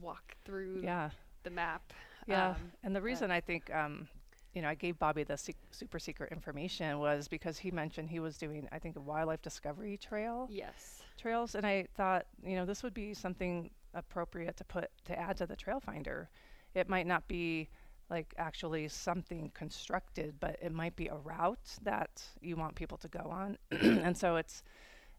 walk 0.00 0.34
through 0.44 0.80
Yeah. 0.82 1.10
the 1.42 1.50
map. 1.50 1.92
Yeah. 2.26 2.50
Um, 2.50 2.72
and 2.84 2.94
the 2.96 3.00
reason 3.02 3.30
I 3.30 3.40
think, 3.40 3.72
um, 3.74 4.08
you 4.54 4.62
know, 4.62 4.68
I 4.68 4.74
gave 4.74 4.98
Bobby 4.98 5.24
the 5.24 5.36
sec- 5.36 5.56
super 5.70 5.98
secret 5.98 6.32
information 6.32 6.98
was 6.98 7.28
because 7.28 7.58
he 7.58 7.70
mentioned 7.70 8.10
he 8.10 8.20
was 8.20 8.36
doing, 8.38 8.68
I 8.72 8.78
think, 8.78 8.96
a 8.96 9.00
wildlife 9.00 9.42
discovery 9.42 9.96
trail 9.98 10.46
yes. 10.50 11.02
trails, 11.16 11.54
and 11.54 11.66
I 11.66 11.86
thought, 11.96 12.26
you 12.44 12.56
know, 12.56 12.64
this 12.64 12.82
would 12.82 12.94
be 12.94 13.14
something 13.14 13.70
appropriate 13.94 14.56
to 14.58 14.64
put 14.64 14.90
to 15.06 15.18
add 15.18 15.36
to 15.38 15.46
the 15.46 15.56
trail 15.56 15.80
finder. 15.80 16.28
It 16.74 16.88
might 16.88 17.06
not 17.06 17.26
be 17.28 17.68
like 18.10 18.34
actually 18.38 18.88
something 18.88 19.50
constructed, 19.54 20.34
but 20.40 20.56
it 20.62 20.72
might 20.72 20.96
be 20.96 21.08
a 21.08 21.16
route 21.16 21.76
that 21.82 22.22
you 22.40 22.56
want 22.56 22.74
people 22.74 22.96
to 22.98 23.08
go 23.08 23.28
on, 23.30 23.58
and 23.70 24.16
so 24.16 24.36
it's. 24.36 24.62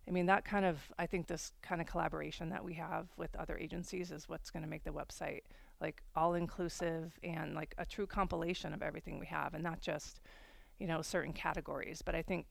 I 0.07 0.11
mean, 0.11 0.25
that 0.25 0.43
kind 0.43 0.65
of, 0.65 0.79
I 0.97 1.05
think 1.05 1.27
this 1.27 1.51
kind 1.61 1.79
of 1.79 1.85
collaboration 1.85 2.49
that 2.49 2.65
we 2.65 2.73
have 2.73 3.09
with 3.15 3.35
other 3.35 3.55
agencies 3.59 4.09
is 4.09 4.27
what's 4.27 4.49
going 4.49 4.63
to 4.63 4.69
make 4.69 4.83
the 4.83 4.89
website 4.89 5.41
like 5.81 6.01
all 6.15 6.33
inclusive 6.33 7.17
and 7.23 7.55
like 7.55 7.73
a 7.77 7.85
true 7.85 8.05
compilation 8.05 8.73
of 8.73 8.81
everything 8.81 9.19
we 9.19 9.25
have 9.27 9.53
and 9.53 9.63
not 9.63 9.81
just, 9.81 10.19
you 10.77 10.87
know, 10.87 11.01
certain 11.01 11.33
categories. 11.33 12.01
But 12.03 12.15
I 12.15 12.21
think, 12.21 12.47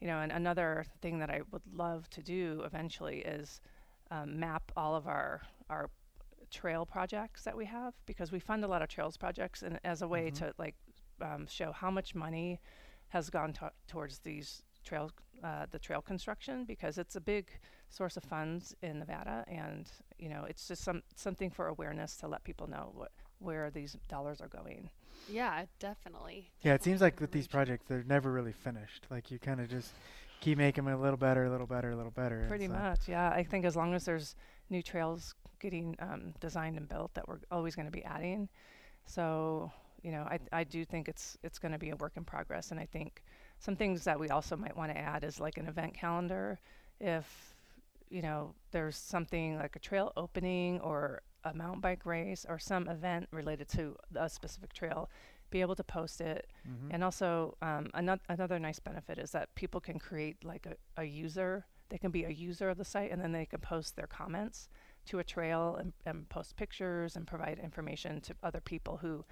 you 0.00 0.06
know, 0.06 0.18
and 0.18 0.32
another 0.32 0.84
thing 1.00 1.18
that 1.20 1.30
I 1.30 1.42
would 1.50 1.62
love 1.72 2.08
to 2.10 2.22
do 2.22 2.62
eventually 2.64 3.18
is 3.18 3.60
um, 4.10 4.38
map 4.38 4.72
all 4.76 4.94
of 4.94 5.06
our 5.06 5.42
our 5.70 5.90
trail 6.52 6.84
projects 6.86 7.42
that 7.44 7.56
we 7.56 7.64
have 7.64 7.94
because 8.06 8.30
we 8.30 8.38
fund 8.38 8.62
a 8.64 8.68
lot 8.68 8.82
of 8.82 8.88
trails 8.88 9.16
projects 9.16 9.62
and 9.62 9.80
as 9.84 10.02
a 10.02 10.06
way 10.08 10.30
Mhm. 10.30 10.34
to 10.38 10.54
like 10.58 10.76
um, 11.20 11.46
show 11.46 11.72
how 11.72 11.90
much 11.90 12.14
money 12.14 12.60
has 13.08 13.30
gone 13.30 13.52
to- 13.54 13.72
towards 13.88 14.18
these 14.20 14.62
trails 14.84 15.12
uh, 15.42 15.66
the 15.70 15.78
trail 15.78 16.00
construction 16.02 16.64
because 16.64 16.98
it's 16.98 17.16
a 17.16 17.20
big 17.20 17.50
source 17.88 18.16
of 18.16 18.22
funds 18.24 18.74
in 18.82 18.98
Nevada 18.98 19.44
and 19.48 19.90
you 20.18 20.28
know 20.28 20.44
it's 20.44 20.68
just 20.68 20.82
some 20.82 21.02
something 21.16 21.50
for 21.50 21.66
awareness 21.68 22.16
to 22.16 22.28
let 22.28 22.42
people 22.44 22.66
know 22.68 22.90
what 22.94 23.10
where 23.38 23.70
these 23.70 23.96
dollars 24.08 24.40
are 24.40 24.48
going 24.48 24.90
Yeah, 25.28 25.66
definitely. 25.78 26.50
Yeah, 26.62 26.74
it 26.74 26.82
seems 26.82 27.00
like 27.00 27.20
with 27.20 27.30
these 27.32 27.46
projects, 27.46 27.84
they're 27.86 28.02
never 28.04 28.32
really 28.32 28.52
finished. 28.52 29.06
Like 29.10 29.30
you 29.30 29.38
kind 29.38 29.60
of 29.60 29.68
just 29.68 29.92
keep 30.40 30.58
making 30.58 30.84
them 30.84 30.94
a 30.94 30.96
little 31.00 31.16
better, 31.18 31.44
a 31.44 31.50
little 31.50 31.66
better, 31.66 31.90
a 31.92 31.96
little 31.96 32.10
better. 32.10 32.44
Pretty 32.48 32.66
so- 32.66 32.72
much, 32.72 33.08
yeah. 33.08 33.28
I 33.30 33.44
think 33.44 33.64
as 33.64 33.76
long 33.76 33.94
as 33.94 34.04
there's 34.04 34.34
new 34.70 34.82
trails 34.82 35.34
getting 35.60 35.96
um, 36.00 36.34
designed 36.40 36.76
and 36.76 36.88
built, 36.88 37.14
that 37.14 37.26
we're 37.28 37.38
always 37.50 37.74
going 37.74 37.86
to 37.86 37.92
be 37.92 38.04
adding. 38.04 38.48
So, 39.04 39.72
you 40.02 40.10
know, 40.12 40.22
I 40.22 40.38
I 40.52 40.64
do 40.64 40.84
think 40.84 41.08
it's 41.08 41.36
it's 41.42 41.58
going 41.58 41.72
to 41.72 41.78
be 41.78 41.90
a 41.90 41.96
work 41.96 42.12
in 42.16 42.24
progress, 42.24 42.70
and 42.70 42.80
I 42.80 42.86
think 42.86 43.22
some 43.58 43.76
things 43.76 44.04
that 44.04 44.18
we 44.18 44.28
also 44.28 44.56
might 44.56 44.76
want 44.76 44.92
to 44.92 44.98
add 44.98 45.24
is 45.24 45.40
like 45.40 45.58
an 45.58 45.66
event 45.66 45.94
calendar. 45.94 46.58
If 47.00 47.54
you 48.10 48.22
know 48.22 48.54
there's 48.72 48.96
something 48.96 49.56
like 49.58 49.76
a 49.76 49.78
trail 49.78 50.12
opening 50.16 50.80
or 50.80 51.22
a 51.44 51.54
mountain 51.54 51.80
bike 51.80 52.06
race 52.06 52.46
or 52.48 52.58
some 52.58 52.88
event 52.88 53.26
related 53.32 53.68
to 53.68 53.96
a 54.14 54.28
specific 54.28 54.72
trail, 54.72 55.10
be 55.50 55.60
able 55.60 55.74
to 55.74 55.84
post 55.84 56.20
it 56.20 56.46
Mhm. 56.66 56.92
and 56.92 57.04
also, 57.04 57.56
um, 57.62 57.90
another 57.94 58.22
another 58.28 58.58
nice 58.58 58.78
benefit 58.80 59.18
is 59.18 59.30
that 59.32 59.54
people 59.54 59.80
can 59.80 59.98
create 59.98 60.44
like 60.44 60.66
a, 60.66 60.76
a 60.96 61.04
user. 61.04 61.64
They 61.92 61.98
can 61.98 62.10
be 62.10 62.24
a 62.24 62.30
user 62.30 62.70
of 62.70 62.78
the 62.78 62.86
site, 62.86 63.10
and 63.12 63.20
then 63.20 63.32
they 63.32 63.44
can 63.44 63.60
post 63.60 63.96
their 63.96 64.06
comments 64.06 64.70
to 65.04 65.18
a 65.18 65.24
trail 65.24 65.76
and, 65.78 65.92
and 66.06 66.26
post 66.30 66.56
pictures 66.56 67.16
and 67.16 67.26
provide 67.26 67.58
information 67.58 68.22
to 68.22 68.34
other 68.42 68.62
people 68.62 68.96
who 68.96 69.22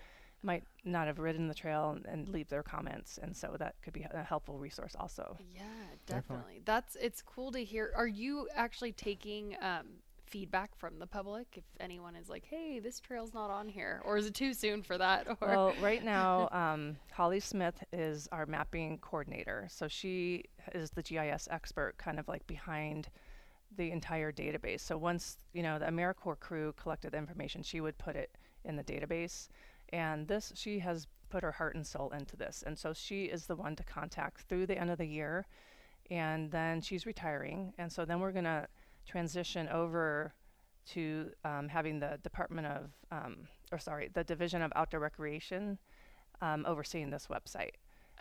might 0.43 0.65
not 0.85 1.07
have 1.07 1.19
ridden 1.19 1.49
the 1.49 1.55
trail 1.55 1.97
and, 1.97 2.05
and 2.05 2.29
leave 2.29 2.51
their 2.51 2.63
comments. 2.63 3.19
And 3.23 3.35
so 3.35 3.57
that 3.59 3.77
could 3.81 3.95
be 3.95 4.07
a 4.11 4.23
helpful 4.23 4.59
resource 4.59 4.95
also. 4.95 5.39
Yeah, 5.55 5.63
Definitely. 6.05 6.35
definitely. 6.35 6.63
That's 6.67 6.97
it's 7.01 7.23
cool 7.23 7.51
to 7.53 7.65
hear. 7.65 7.93
Are 7.97 8.07
you 8.07 8.47
actually 8.55 8.93
taking 8.93 9.57
um, 9.63 9.87
feedback 10.31 10.75
from 10.77 10.99
the 10.99 11.07
public 11.07 11.47
if 11.57 11.65
anyone 11.81 12.17
is 12.17 12.29
like, 12.29 12.45
"Hey, 12.45 12.79
this 12.79 13.01
trail's 13.01 13.35
not 13.35 13.51
on 13.51 13.69
here," 13.69 14.01
or 14.05 14.17
is 14.17 14.27
it 14.27 14.35
too 14.35 14.55
soon 14.55 14.83
for 14.83 14.97
that? 14.97 15.27
Or 15.29 15.37
Well, 15.41 15.75
right 15.81 16.03
now, 16.19 16.49
um, 16.53 16.97
Holly 17.13 17.41
Smith 17.41 17.83
is 17.93 18.29
our 18.33 18.47
mapping 18.47 18.99
coordinator. 18.99 19.67
So 19.71 19.89
she 19.89 20.45
is 20.73 20.91
the 20.91 21.03
GIS 21.03 21.49
expert, 21.51 21.99
kind 21.99 22.19
of 22.19 22.29
like 22.29 22.47
behind 22.47 23.11
the 23.77 23.91
entire 23.91 24.33
database. 24.33 24.81
So 24.81 24.97
once 24.97 25.37
you 25.53 25.63
know 25.63 25.79
the 25.79 25.87
AmeriCorps 25.87 26.41
crew 26.41 26.73
collected 26.77 27.13
the 27.13 27.19
information, 27.19 27.63
she 27.63 27.81
would 27.81 27.99
put 27.99 28.17
it 28.17 28.37
in 28.65 28.77
the 28.77 28.85
database, 28.85 29.49
and 29.93 30.29
this 30.29 30.53
she 30.55 30.79
has 30.81 31.07
put 31.29 31.43
her 31.43 31.53
heart 31.53 31.75
and 31.75 31.87
soul 31.87 32.11
into 32.11 32.37
this, 32.37 32.63
and 32.67 32.79
so 32.79 32.93
she 32.93 33.25
is 33.25 33.47
the 33.47 33.57
one 33.57 33.77
to 33.77 33.85
contact 33.85 34.43
through 34.43 34.67
the 34.67 34.79
end 34.79 34.91
of 34.91 34.99
the 34.99 35.07
year, 35.07 35.47
and 36.11 36.51
then 36.51 36.81
she's 36.81 37.07
retiring, 37.07 37.73
and 37.79 37.93
so 37.93 38.05
then 38.05 38.21
we're 38.21 38.33
gonna 38.33 38.67
transition 39.07 39.69
over 39.69 40.35
to 40.87 41.31
um, 41.45 41.69
having 41.69 42.01
the 42.01 42.19
Department 42.23 42.67
of, 42.67 42.91
um, 43.11 43.49
or 43.73 43.79
sorry, 43.79 44.11
the 44.13 44.25
Division 44.25 44.63
of 44.63 44.73
Outdoor 44.75 45.01
Recreation 45.01 45.79
um, 46.41 46.65
overseeing 46.67 47.11
this 47.11 47.29
website. 47.29 47.75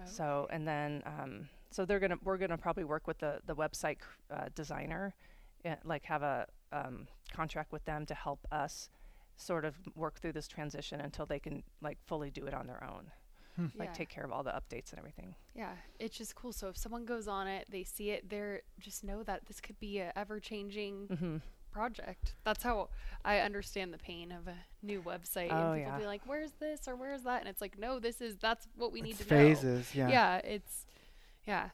So 0.05 0.48
and 0.50 0.65
then 0.67 1.03
um, 1.05 1.50
so 1.71 1.86
they're 1.86 2.00
gonna 2.00 2.17
we're 2.24 2.38
gonna 2.38 2.57
probably 2.57 2.86
work 2.86 3.05
with 3.05 3.19
the 3.19 3.39
the 3.45 3.55
website 3.55 4.00
cr- 4.00 4.33
uh, 4.33 4.45
designer, 4.55 5.13
uh, 5.65 5.75
like 5.83 6.05
have 6.05 6.24
a 6.24 6.48
um, 6.71 7.07
contract 7.33 7.71
with 7.74 7.83
them 7.86 8.05
to 8.05 8.13
help 8.13 8.39
us 8.51 8.89
sort 9.36 9.65
of 9.65 9.75
work 9.95 10.19
through 10.19 10.33
this 10.33 10.48
transition 10.48 11.01
until 11.01 11.25
they 11.25 11.39
can 11.39 11.63
like 11.81 11.98
fully 12.05 12.29
do 12.31 12.45
it 12.45 12.53
on 12.53 12.67
their 12.67 12.83
own, 12.83 13.12
like 13.78 13.89
Yeah. 13.89 13.94
take 13.94 14.10
care 14.10 14.24
of 14.24 14.32
all 14.32 14.44
the 14.44 14.51
updates 14.51 14.92
and 14.92 15.00
everything. 15.00 15.36
Yeah, 15.56 15.74
it's 16.00 16.18
just 16.18 16.36
cool. 16.36 16.51
So 16.54 16.68
if 16.70 16.78
someone 16.78 17.06
goes 17.06 17.28
on 17.28 17.48
it, 17.48 17.68
they 17.70 17.84
see 17.84 18.12
it, 18.12 18.30
they're 18.30 18.62
just 18.80 19.04
know 19.04 19.24
that 19.24 19.46
this 19.48 19.60
could 19.62 19.80
be 19.80 20.00
a 20.00 20.12
ever 20.16 20.39
changing 20.39 21.08
Mm-hmm. 21.08 21.38
project. 21.72 22.36
That's 22.44 22.63
how 22.63 22.89
I 23.24 23.39
understand 23.39 23.94
the 23.94 23.98
pain 24.00 24.32
of 24.32 24.48
a 24.48 24.56
new 24.82 25.01
website. 25.01 25.50
Oh, 25.51 25.72
and 25.74 25.75
people 25.82 25.94
yeah. 25.94 25.98
be 26.00 26.06
like, 26.06 26.22
"Where's 26.25 26.51
this 26.60 26.88
or 26.88 26.96
where's 26.96 27.24
that?" 27.24 27.42
And 27.42 27.50
it's 27.50 27.62
like, 27.62 27.78
"No, 27.78 28.00
this 28.00 28.22
is 28.22 28.38
that's 28.38 28.68
what 28.75 28.92
we 28.92 29.01
need 29.01 29.12
It's 29.20 29.25
to 29.25 29.34
know." 29.36 29.39
phases. 29.39 29.94
Yeah. 29.94 30.10
Yeah, 30.10 30.38
it's 30.38 30.86
yeah, 31.46 31.70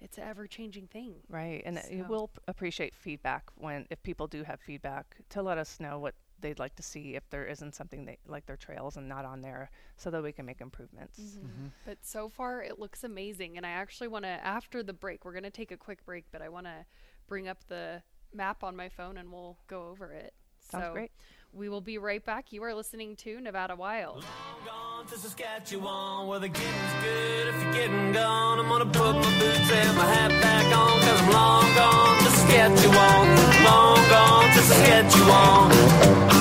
it's 0.00 0.18
an 0.18 0.24
ever 0.24 0.46
changing 0.46 0.88
thing. 0.88 1.14
Right, 1.28 1.62
and 1.64 1.80
you 1.90 2.02
So- 2.02 2.08
will 2.08 2.28
p- 2.28 2.40
appreciate 2.48 2.94
feedback 2.94 3.50
when 3.56 3.86
if 3.90 4.02
people 4.02 4.26
do 4.26 4.42
have 4.42 4.60
feedback 4.60 5.16
to 5.30 5.42
let 5.42 5.58
us 5.58 5.78
know 5.80 5.98
what 5.98 6.14
they'd 6.46 6.60
like 6.60 6.76
to 6.76 6.82
see 6.82 7.16
if 7.16 7.28
there 7.30 7.44
isn't 7.44 7.74
something 7.74 8.04
they 8.04 8.18
like 8.28 8.46
their 8.46 8.56
trails 8.56 8.96
and 8.96 9.08
not 9.08 9.24
on 9.24 9.42
there, 9.42 9.68
so 9.96 10.10
that 10.10 10.22
we 10.22 10.30
can 10.30 10.46
make 10.46 10.60
improvements. 10.60 11.18
Mhm. 11.18 11.70
But 11.84 11.98
so 12.04 12.28
far, 12.28 12.62
it 12.62 12.78
looks 12.78 13.02
amazing. 13.02 13.56
And 13.56 13.66
I 13.66 13.70
actually 13.70 14.06
want 14.08 14.24
to, 14.24 14.28
after 14.28 14.82
the 14.84 14.92
break, 14.92 15.24
we're 15.24 15.32
going 15.32 15.42
to 15.42 15.50
take 15.50 15.72
a 15.72 15.76
quick 15.76 16.04
break, 16.04 16.24
but 16.30 16.42
I 16.42 16.48
want 16.48 16.66
to 16.66 16.86
bring 17.26 17.48
up 17.48 17.66
the 17.66 18.02
map 18.32 18.62
on 18.62 18.76
my 18.76 18.88
phone 18.88 19.16
and 19.18 19.32
we'll 19.32 19.56
go 19.66 19.88
over 19.88 20.12
it. 20.12 20.34
Sounds 20.60 20.84
so 20.84 20.92
great. 20.92 21.10
We 21.52 21.68
will 21.68 21.80
be 21.80 21.98
right 21.98 22.24
back. 22.24 22.52
You 22.52 22.62
are 22.64 22.74
listening 22.74 23.16
to 23.16 23.40
Nevada 23.40 23.74
Wild. 23.74 24.24
gone 24.64 25.06
to 25.06 25.18
Saskatchewan 25.18 26.26
where 26.28 26.38
the 26.38 26.48
getting's 26.48 27.02
good. 27.02 27.48
If 27.48 27.62
you're 27.62 27.72
getting 27.72 28.12
gone, 28.12 28.58
I'm 28.60 28.68
gonna 28.68 28.84
put 28.86 29.14
my 29.16 29.38
boots 29.38 29.70
and 29.70 29.96
my 29.96 30.04
hat 30.04 30.30
back 30.42 30.66
on. 30.76 31.00
Cause 31.00 31.20
I'm 31.22 31.30
long 31.32 31.74
gone 31.74 32.16
to 32.18 32.30
Saskatchewan. 32.30 33.64
Long 33.64 34.08
gone 34.10 34.50
to 34.54 34.62
Saskatchewan. 34.62 36.35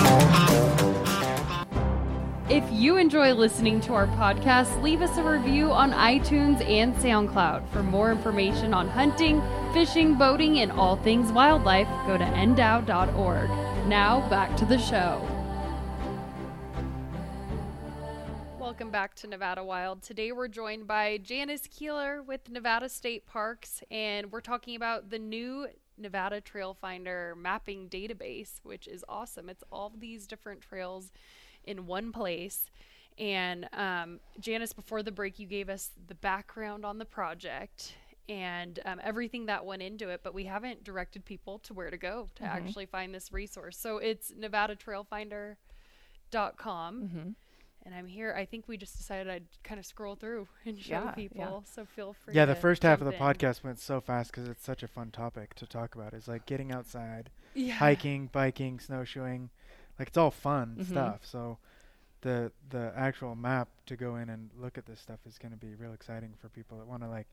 If 2.48 2.64
you 2.72 2.98
enjoy 2.98 3.34
listening 3.34 3.82
to 3.82 3.94
our 3.94 4.08
podcast, 4.08 4.82
leave 4.82 5.02
us 5.02 5.18
a 5.18 5.24
review 5.24 5.72
on 5.72 5.92
iTunes 5.92 6.64
and 6.66 6.96
SoundCloud. 6.96 7.68
For 7.70 7.84
more 7.84 8.12
information 8.12 8.74
on 8.74 8.88
hunting, 8.88 9.42
fishing, 9.74 10.16
boating, 10.16 10.60
and 10.60 10.72
all 10.72 10.96
things 10.96 11.32
wildlife, 11.32 11.88
go 12.08 12.18
to 12.18 12.24
ndow.org. 12.24 13.50
Now, 13.88 14.30
back 14.30 14.56
to 14.58 14.66
the 14.66 14.78
show. 14.78 15.28
Welcome 18.58 18.90
back 18.90 19.16
to 19.16 19.28
Nevada 19.28 19.64
Wild. 19.64 20.02
Today 20.02 20.32
we're 20.32 20.48
joined 20.48 20.88
by 20.88 21.18
Janice 21.18 21.68
Keillor 21.68 22.26
with 22.26 22.50
Nevada 22.50 22.90
State 22.90 23.26
Parks, 23.26 23.84
and 23.90 24.32
we're 24.32 24.42
talking 24.42 24.76
about 24.76 25.10
the 25.10 25.20
new 25.20 25.68
Nevada 25.98 26.42
Trail 26.42 26.74
Finder 26.74 27.36
mapping 27.38 27.90
database, 27.90 28.60
which 28.64 28.88
is 28.88 29.04
awesome. 29.08 29.50
It's 29.50 29.64
all 29.72 29.92
these 29.98 30.28
different 30.28 30.62
trails 30.62 31.12
in 31.64 31.88
one 31.88 32.12
place. 32.12 32.70
And 33.18 33.70
um, 33.74 34.20
Janice, 34.40 34.74
before 34.74 35.02
the 35.04 35.12
break, 35.12 35.40
you 35.40 35.48
gave 35.48 35.70
us 35.70 35.92
the 36.08 36.16
background 36.16 36.86
on 36.86 36.98
the 36.98 37.06
project 37.06 37.94
and 38.28 38.80
um, 38.86 39.00
everything 39.04 39.46
that 39.46 39.66
went 39.66 39.82
into 39.82 40.10
it, 40.10 40.22
but 40.24 40.34
we 40.34 40.46
haven't 40.46 40.84
directed 40.84 41.24
people 41.26 41.60
to 41.60 41.74
where 41.74 41.92
to 41.92 41.98
go 41.98 42.28
to 42.36 42.44
actually 42.44 42.86
find 42.88 43.14
this 43.14 43.32
resource. 43.32 43.78
So 43.78 43.98
it's 43.98 44.32
nevadatrailfinder.com. 44.32 45.56
Mm-hmm. 47.02 47.30
And 47.86 47.94
I'm 47.94 48.08
here. 48.08 48.34
I 48.36 48.46
think 48.46 48.68
we 48.68 48.78
just 48.78 48.98
decided 48.98 49.30
I'd 49.30 49.46
kind 49.64 49.80
of 49.80 49.86
scroll 49.86 50.16
through 50.16 50.48
and 50.66 50.80
show 50.80 50.94
Yeah, 50.94 51.04
yeah. 51.06 51.12
people. 51.12 51.64
So 51.72 51.86
feel 51.86 52.14
free. 52.14 52.34
Yeah, 52.34 52.46
the 52.46 52.56
to 52.56 52.60
first 52.62 52.82
half 52.84 53.00
of 53.00 53.06
the 53.06 53.14
in. 53.14 53.20
podcast 53.20 53.64
went 53.64 53.80
so 53.80 54.02
fast 54.02 54.32
because 54.32 54.50
it's 54.50 54.64
such 54.66 54.82
a 54.82 54.88
fun 54.88 55.12
topic 55.12 55.54
to 55.56 55.68
talk 55.68 55.94
about. 55.96 56.14
It's 56.14 56.28
like 56.28 56.46
getting 56.48 56.72
outside, 56.72 57.30
Yeah. 57.54 57.76
hiking, 57.76 58.28
biking, 58.32 58.80
snowshoeing, 58.80 59.50
like 60.00 60.08
it's 60.10 60.18
all 60.18 60.32
fun 60.32 60.78
Mhm. 60.80 60.86
stuff. 60.88 61.26
So 61.26 61.60
the 62.22 62.52
the 62.70 62.92
actual 62.96 63.36
map 63.36 63.68
to 63.86 63.96
go 63.96 64.16
in 64.16 64.30
and 64.30 64.50
look 64.58 64.80
at 64.80 64.88
this 64.88 65.00
stuff 65.00 65.20
is 65.28 65.38
going 65.38 65.52
to 65.52 65.58
be 65.58 65.76
real 65.76 65.94
exciting 65.94 66.34
for 66.42 66.50
people 66.50 66.80
that 66.80 66.88
want 66.88 67.04
to 67.04 67.08
like 67.10 67.28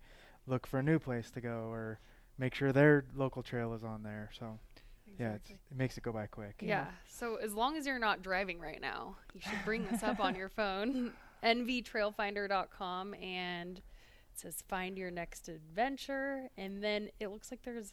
look 0.47 0.66
for 0.66 0.80
a 0.80 0.82
new 0.82 0.99
place 0.99 1.30
to 1.30 1.40
go 1.40 1.68
or 1.71 1.99
make 2.37 2.54
sure 2.54 2.73
their 2.73 3.04
local 3.14 3.42
trail 3.42 3.73
is 3.73 3.82
on 3.85 4.02
there. 4.02 4.28
So 4.38 4.59
yeah, 5.19 5.33
it's, 5.35 5.50
Exactly. 5.50 5.59
it 5.71 5.76
makes 5.76 5.97
it 5.99 6.02
go 6.02 6.12
by 6.12 6.26
quick. 6.26 6.57
Yeah. 6.61 6.87
So 7.09 7.37
as 7.37 7.54
long 7.54 7.76
as 7.76 7.87
you're 7.87 7.99
not 7.99 8.23
driving 8.23 8.59
right 8.61 8.81
now, 8.81 9.16
you 9.35 9.40
should 9.40 9.64
bring 9.64 9.87
this 9.90 10.02
up 10.02 10.21
on 10.21 10.35
your 10.35 10.49
phone. 10.61 11.12
nvtrailfinder.com 11.45 13.14
and 13.14 13.78
it 13.78 13.83
says 14.35 14.62
find 14.69 14.97
your 14.97 15.11
next 15.11 15.49
adventure 15.49 16.49
and 16.57 16.83
then 16.83 17.09
it 17.21 17.28
looks 17.28 17.50
like 17.50 17.62
there's 17.64 17.92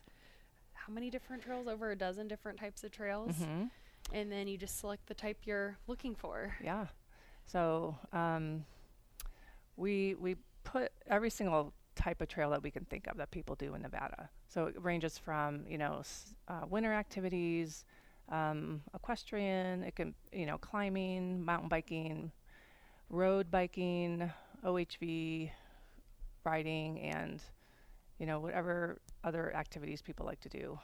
how 0.74 0.94
many 0.94 1.10
different 1.10 1.42
trails 1.44 1.68
over 1.68 1.92
a 1.92 1.96
dozen 1.96 2.28
different 2.28 2.60
types 2.60 2.84
of 2.84 2.92
trails 2.92 3.36
Mm-hmm. 3.36 3.64
and 4.14 4.32
then 4.32 4.48
you 4.48 4.58
just 4.58 4.80
select 4.80 5.08
the 5.08 5.14
type 5.14 5.38
you're 5.46 5.78
looking 5.88 6.16
for. 6.16 6.56
Yeah. 6.64 6.86
So 7.46 7.98
um, 8.14 8.64
we 9.78 10.14
we 10.16 10.36
put 10.64 10.92
every 11.08 11.30
single 11.32 11.74
type 11.96 12.22
of 12.22 12.28
trail 12.28 12.52
that 12.52 12.62
we 12.64 12.70
can 12.72 12.86
think 12.86 13.08
of 13.08 13.18
that 13.18 13.32
people 13.32 13.56
do 13.56 13.74
in 13.76 13.82
Nevada. 13.82 14.30
So 14.50 14.68
it 14.68 14.76
ranges 14.84 15.18
from 15.20 15.66
you 15.70 15.80
know 15.80 16.00
s- 16.02 16.36
uh, 16.50 16.66
winter 16.70 16.94
activities, 16.94 17.86
um, 18.30 18.82
equestrian. 18.96 19.84
It 19.84 19.96
can 19.96 20.16
you 20.34 20.48
know 20.48 20.58
climbing, 20.60 21.44
mountain 21.46 21.70
biking, 21.70 22.32
road 23.10 23.52
biking, 23.52 24.32
OHV, 24.64 25.52
riding, 26.44 27.00
and 27.02 27.42
you 28.20 28.28
know, 28.28 28.40
whatever 28.40 29.00
other 29.24 29.56
activities 29.56 30.02
people 30.02 30.26
like 30.26 30.42
to 30.42 30.50
do. 30.50 30.80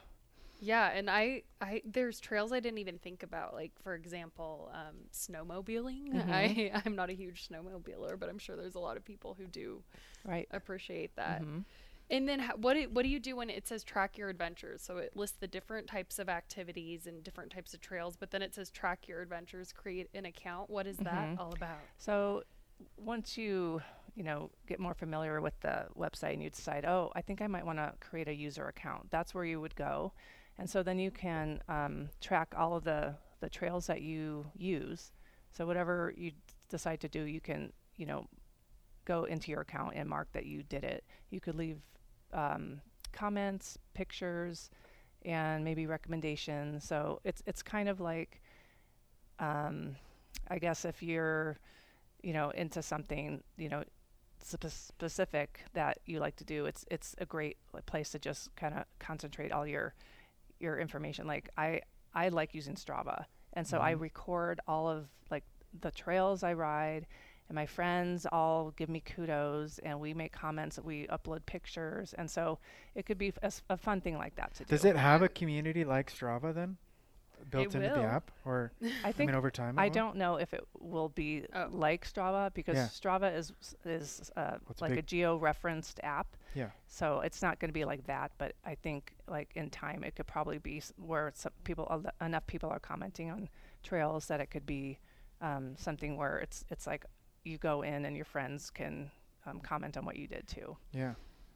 Yeah, 0.60 0.88
and 0.90 1.10
I, 1.10 1.42
I 1.60 1.82
there's 1.84 2.20
trails 2.20 2.52
I 2.52 2.60
didn't 2.60 2.78
even 2.78 2.98
think 2.98 3.22
about. 3.22 3.54
Like 3.54 3.72
for 3.82 3.94
example, 3.94 4.70
um, 4.72 4.96
snowmobiling. 5.12 6.12
Mhm. 6.12 6.28
I 6.30 6.70
I'm 6.84 6.96
not 6.96 7.10
a 7.10 7.14
huge 7.14 7.48
snowmobiler, 7.48 8.18
but 8.18 8.28
I'm 8.30 8.38
sure 8.38 8.56
there's 8.56 8.74
a 8.76 8.80
lot 8.80 8.96
of 8.96 9.04
people 9.04 9.34
who 9.38 9.46
do 9.46 9.82
Right. 10.24 10.48
appreciate 10.50 11.16
that. 11.16 11.42
Mhm. 11.42 11.64
And 12.10 12.28
then 12.28 12.40
what 12.60 12.74
do, 12.74 12.88
what 12.92 13.02
do 13.02 13.08
you 13.08 13.18
do 13.18 13.36
when 13.36 13.50
it 13.50 13.66
says 13.66 13.82
track 13.82 14.16
your 14.16 14.28
adventures? 14.28 14.82
So 14.82 14.98
it 14.98 15.16
lists 15.16 15.36
the 15.40 15.48
different 15.48 15.88
types 15.88 16.18
of 16.18 16.28
activities 16.28 17.06
and 17.06 17.22
different 17.24 17.50
types 17.50 17.74
of 17.74 17.80
trails, 17.80 18.16
but 18.16 18.30
then 18.30 18.42
it 18.42 18.54
says 18.54 18.70
track 18.70 19.08
your 19.08 19.22
adventures, 19.22 19.72
create 19.72 20.08
an 20.14 20.24
account. 20.24 20.70
What 20.70 20.86
is 20.86 20.96
that 20.98 21.30
Mhm. 21.30 21.38
all 21.40 21.52
about? 21.52 21.78
So 21.98 22.44
once 22.96 23.36
you, 23.36 23.82
you 24.14 24.22
know, 24.22 24.50
get 24.66 24.78
more 24.78 24.94
familiar 24.94 25.40
with 25.40 25.58
the 25.60 25.88
website 25.96 26.34
and 26.34 26.42
you 26.42 26.50
decide, 26.50 26.84
oh, 26.84 27.10
I 27.16 27.22
think 27.22 27.40
I 27.42 27.46
might 27.48 27.66
want 27.66 27.78
to 27.78 27.94
create 28.00 28.28
a 28.28 28.34
user 28.34 28.68
account, 28.68 29.10
that's 29.10 29.34
where 29.34 29.44
you 29.44 29.60
would 29.60 29.74
go. 29.74 30.12
And 30.58 30.70
so 30.70 30.82
then 30.82 30.98
you 30.98 31.10
can 31.10 31.60
um, 31.68 32.08
track 32.20 32.54
all 32.56 32.74
of 32.76 32.84
the, 32.84 33.16
the 33.40 33.48
trails 33.50 33.86
that 33.88 34.02
you 34.02 34.46
use. 34.56 35.10
So 35.50 35.66
whatever 35.66 36.12
you 36.16 36.30
d- 36.30 36.36
decide 36.68 37.00
to 37.00 37.08
do, 37.08 37.22
you 37.22 37.40
can, 37.40 37.72
you 37.96 38.06
know, 38.06 38.28
go 39.04 39.24
into 39.24 39.50
your 39.50 39.60
account 39.62 39.94
and 39.96 40.08
mark 40.08 40.30
that 40.32 40.46
you 40.46 40.62
did 40.62 40.84
it. 40.84 41.04
You 41.30 41.40
could 41.40 41.54
leave 41.54 41.80
um, 42.32 42.80
comments, 43.12 43.78
pictures, 43.94 44.70
and 45.24 45.64
maybe 45.64 45.86
recommendations. 45.86 46.84
So 46.84 47.20
it's 47.24 47.42
it's 47.46 47.62
kind 47.62 47.88
of 47.88 48.00
like, 48.00 48.40
um, 49.38 49.96
I 50.48 50.58
guess 50.58 50.84
if 50.84 51.02
you're 51.02 51.58
you 52.22 52.32
know 52.32 52.50
into 52.50 52.82
something 52.82 53.42
you 53.56 53.68
know 53.68 53.84
spe- 54.40 54.66
specific 54.66 55.64
that 55.74 55.98
you 56.06 56.18
like 56.18 56.34
to 56.36 56.44
do 56.44 56.64
it's 56.66 56.84
it's 56.90 57.14
a 57.18 57.26
great 57.26 57.58
place 57.84 58.10
to 58.10 58.18
just 58.18 58.54
kind 58.56 58.74
of 58.74 58.84
concentrate 58.98 59.52
all 59.52 59.66
your 59.66 59.94
your 60.58 60.78
information. 60.78 61.26
Like 61.26 61.50
i 61.56 61.80
i 62.14 62.28
like 62.28 62.54
using 62.54 62.74
strava. 62.74 63.24
And 63.52 63.66
so 63.66 63.78
i 63.78 63.90
record 63.92 64.60
all 64.66 64.88
of 64.88 65.08
like 65.30 65.44
the 65.80 65.90
trails 65.90 66.42
i 66.42 66.52
ride 66.52 67.06
and 67.48 67.54
my 67.54 67.66
friends 67.66 68.26
all 68.32 68.72
give 68.76 68.88
me 68.88 69.00
kudos 69.00 69.78
and 69.80 69.98
we 70.00 70.12
make 70.14 70.32
comments 70.32 70.78
we 70.82 71.06
upload 71.08 71.44
pictures 71.46 72.12
and 72.18 72.30
so 72.30 72.58
it 72.94 73.06
could 73.06 73.18
be 73.18 73.32
a 73.68 73.76
fun 73.76 74.00
thing 74.00 74.16
like 74.18 74.34
that 74.36 74.54
to 74.54 74.64
Does 74.64 74.82
do 74.82 74.88
it 74.88 74.96
have 74.96 75.22
a 75.22 75.28
community 75.28 75.84
like 75.84 76.12
Strava 76.12 76.52
then, 76.54 76.76
built 77.50 77.74
into 77.74 77.86
will. 77.88 77.96
the 77.96 78.02
app, 78.02 78.30
or 78.44 78.72
i 78.82 79.08
I 79.08 79.12
think 79.12 79.28
mean 79.28 79.36
over 79.36 79.50
time? 79.50 79.78
I 79.78 79.84
will? 79.86 79.94
don't 79.94 80.16
know 80.16 80.36
if 80.36 80.52
it 80.54 80.66
will 80.80 81.10
be 81.10 81.44
Oh. 81.54 81.68
like 81.70 82.04
Strava 82.10 82.52
because 82.54 82.76
Yeah. 82.76 82.86
Strava 82.86 83.36
is 83.36 83.52
is 83.84 84.30
uh, 84.36 84.56
like 84.80 84.92
a 84.92 84.96
big. 84.96 85.06
geo-referenced 85.06 86.00
app. 86.02 86.26
Yeah. 86.54 86.70
So 86.88 87.20
it's 87.20 87.42
not 87.42 87.58
going 87.60 87.68
to 87.68 87.74
be 87.74 87.84
like 87.84 88.06
that, 88.06 88.32
but 88.38 88.54
I 88.64 88.74
think 88.74 89.12
like 89.28 89.50
in 89.54 89.70
time 89.70 90.02
it 90.02 90.16
could 90.16 90.26
probably 90.26 90.58
be 90.58 90.78
s- 90.78 90.92
where 90.96 91.30
some 91.34 91.52
people 91.64 91.86
el- 91.90 92.26
enough 92.26 92.46
people 92.46 92.70
are 92.70 92.80
commenting 92.80 93.30
on 93.30 93.48
trails 93.82 94.26
that 94.26 94.40
it 94.40 94.50
could 94.50 94.66
be 94.66 94.98
um, 95.42 95.74
something 95.76 96.16
where 96.16 96.38
it's 96.38 96.64
it's 96.70 96.86
like 96.86 97.04
you 97.46 97.58
go 97.58 97.82
in 97.82 98.04
and 98.04 98.16
your 98.16 98.24
friends 98.24 98.70
can 98.70 99.10
um, 99.46 99.60
comment 99.60 99.96
on 99.96 100.04
what 100.04 100.16
you 100.16 100.26
did 100.26 100.46
too. 100.48 100.76
Yeah. 100.92 101.14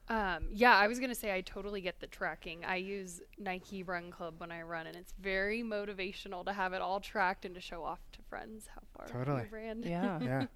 Um, 0.09 0.49
yeah, 0.53 0.75
I 0.77 0.89
was 0.89 0.99
gonna 0.99 1.15
say 1.15 1.33
I 1.33 1.41
totally 1.41 1.81
get 1.81 2.01
the 2.01 2.09
tracking. 2.09 2.65
I 2.65 2.77
use 2.77 3.21
Nike 3.39 3.85
Run 3.85 4.11
Club 4.11 4.35
when 4.39 4.51
I 4.51 4.63
run, 4.63 4.89
and 4.89 4.97
it's 4.97 5.15
very 5.21 5.63
motivational 5.63 6.45
to 6.47 6.53
have 6.53 6.73
it 6.73 6.83
all 6.83 6.99
tracked 6.99 7.45
and 7.45 7.55
to 7.55 7.61
show 7.61 7.85
off 7.85 8.01
to 8.13 8.23
friends 8.23 8.67
how 8.75 8.81
far 8.97 9.07
Totally. 9.07 9.43
you 9.51 9.57
ran. 9.57 9.83
Yeah. 9.85 10.19
Yeah. 10.23 10.47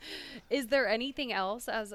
Is 0.50 0.66
there 0.68 0.88
anything 0.88 1.32
else 1.32 1.68
as 1.68 1.94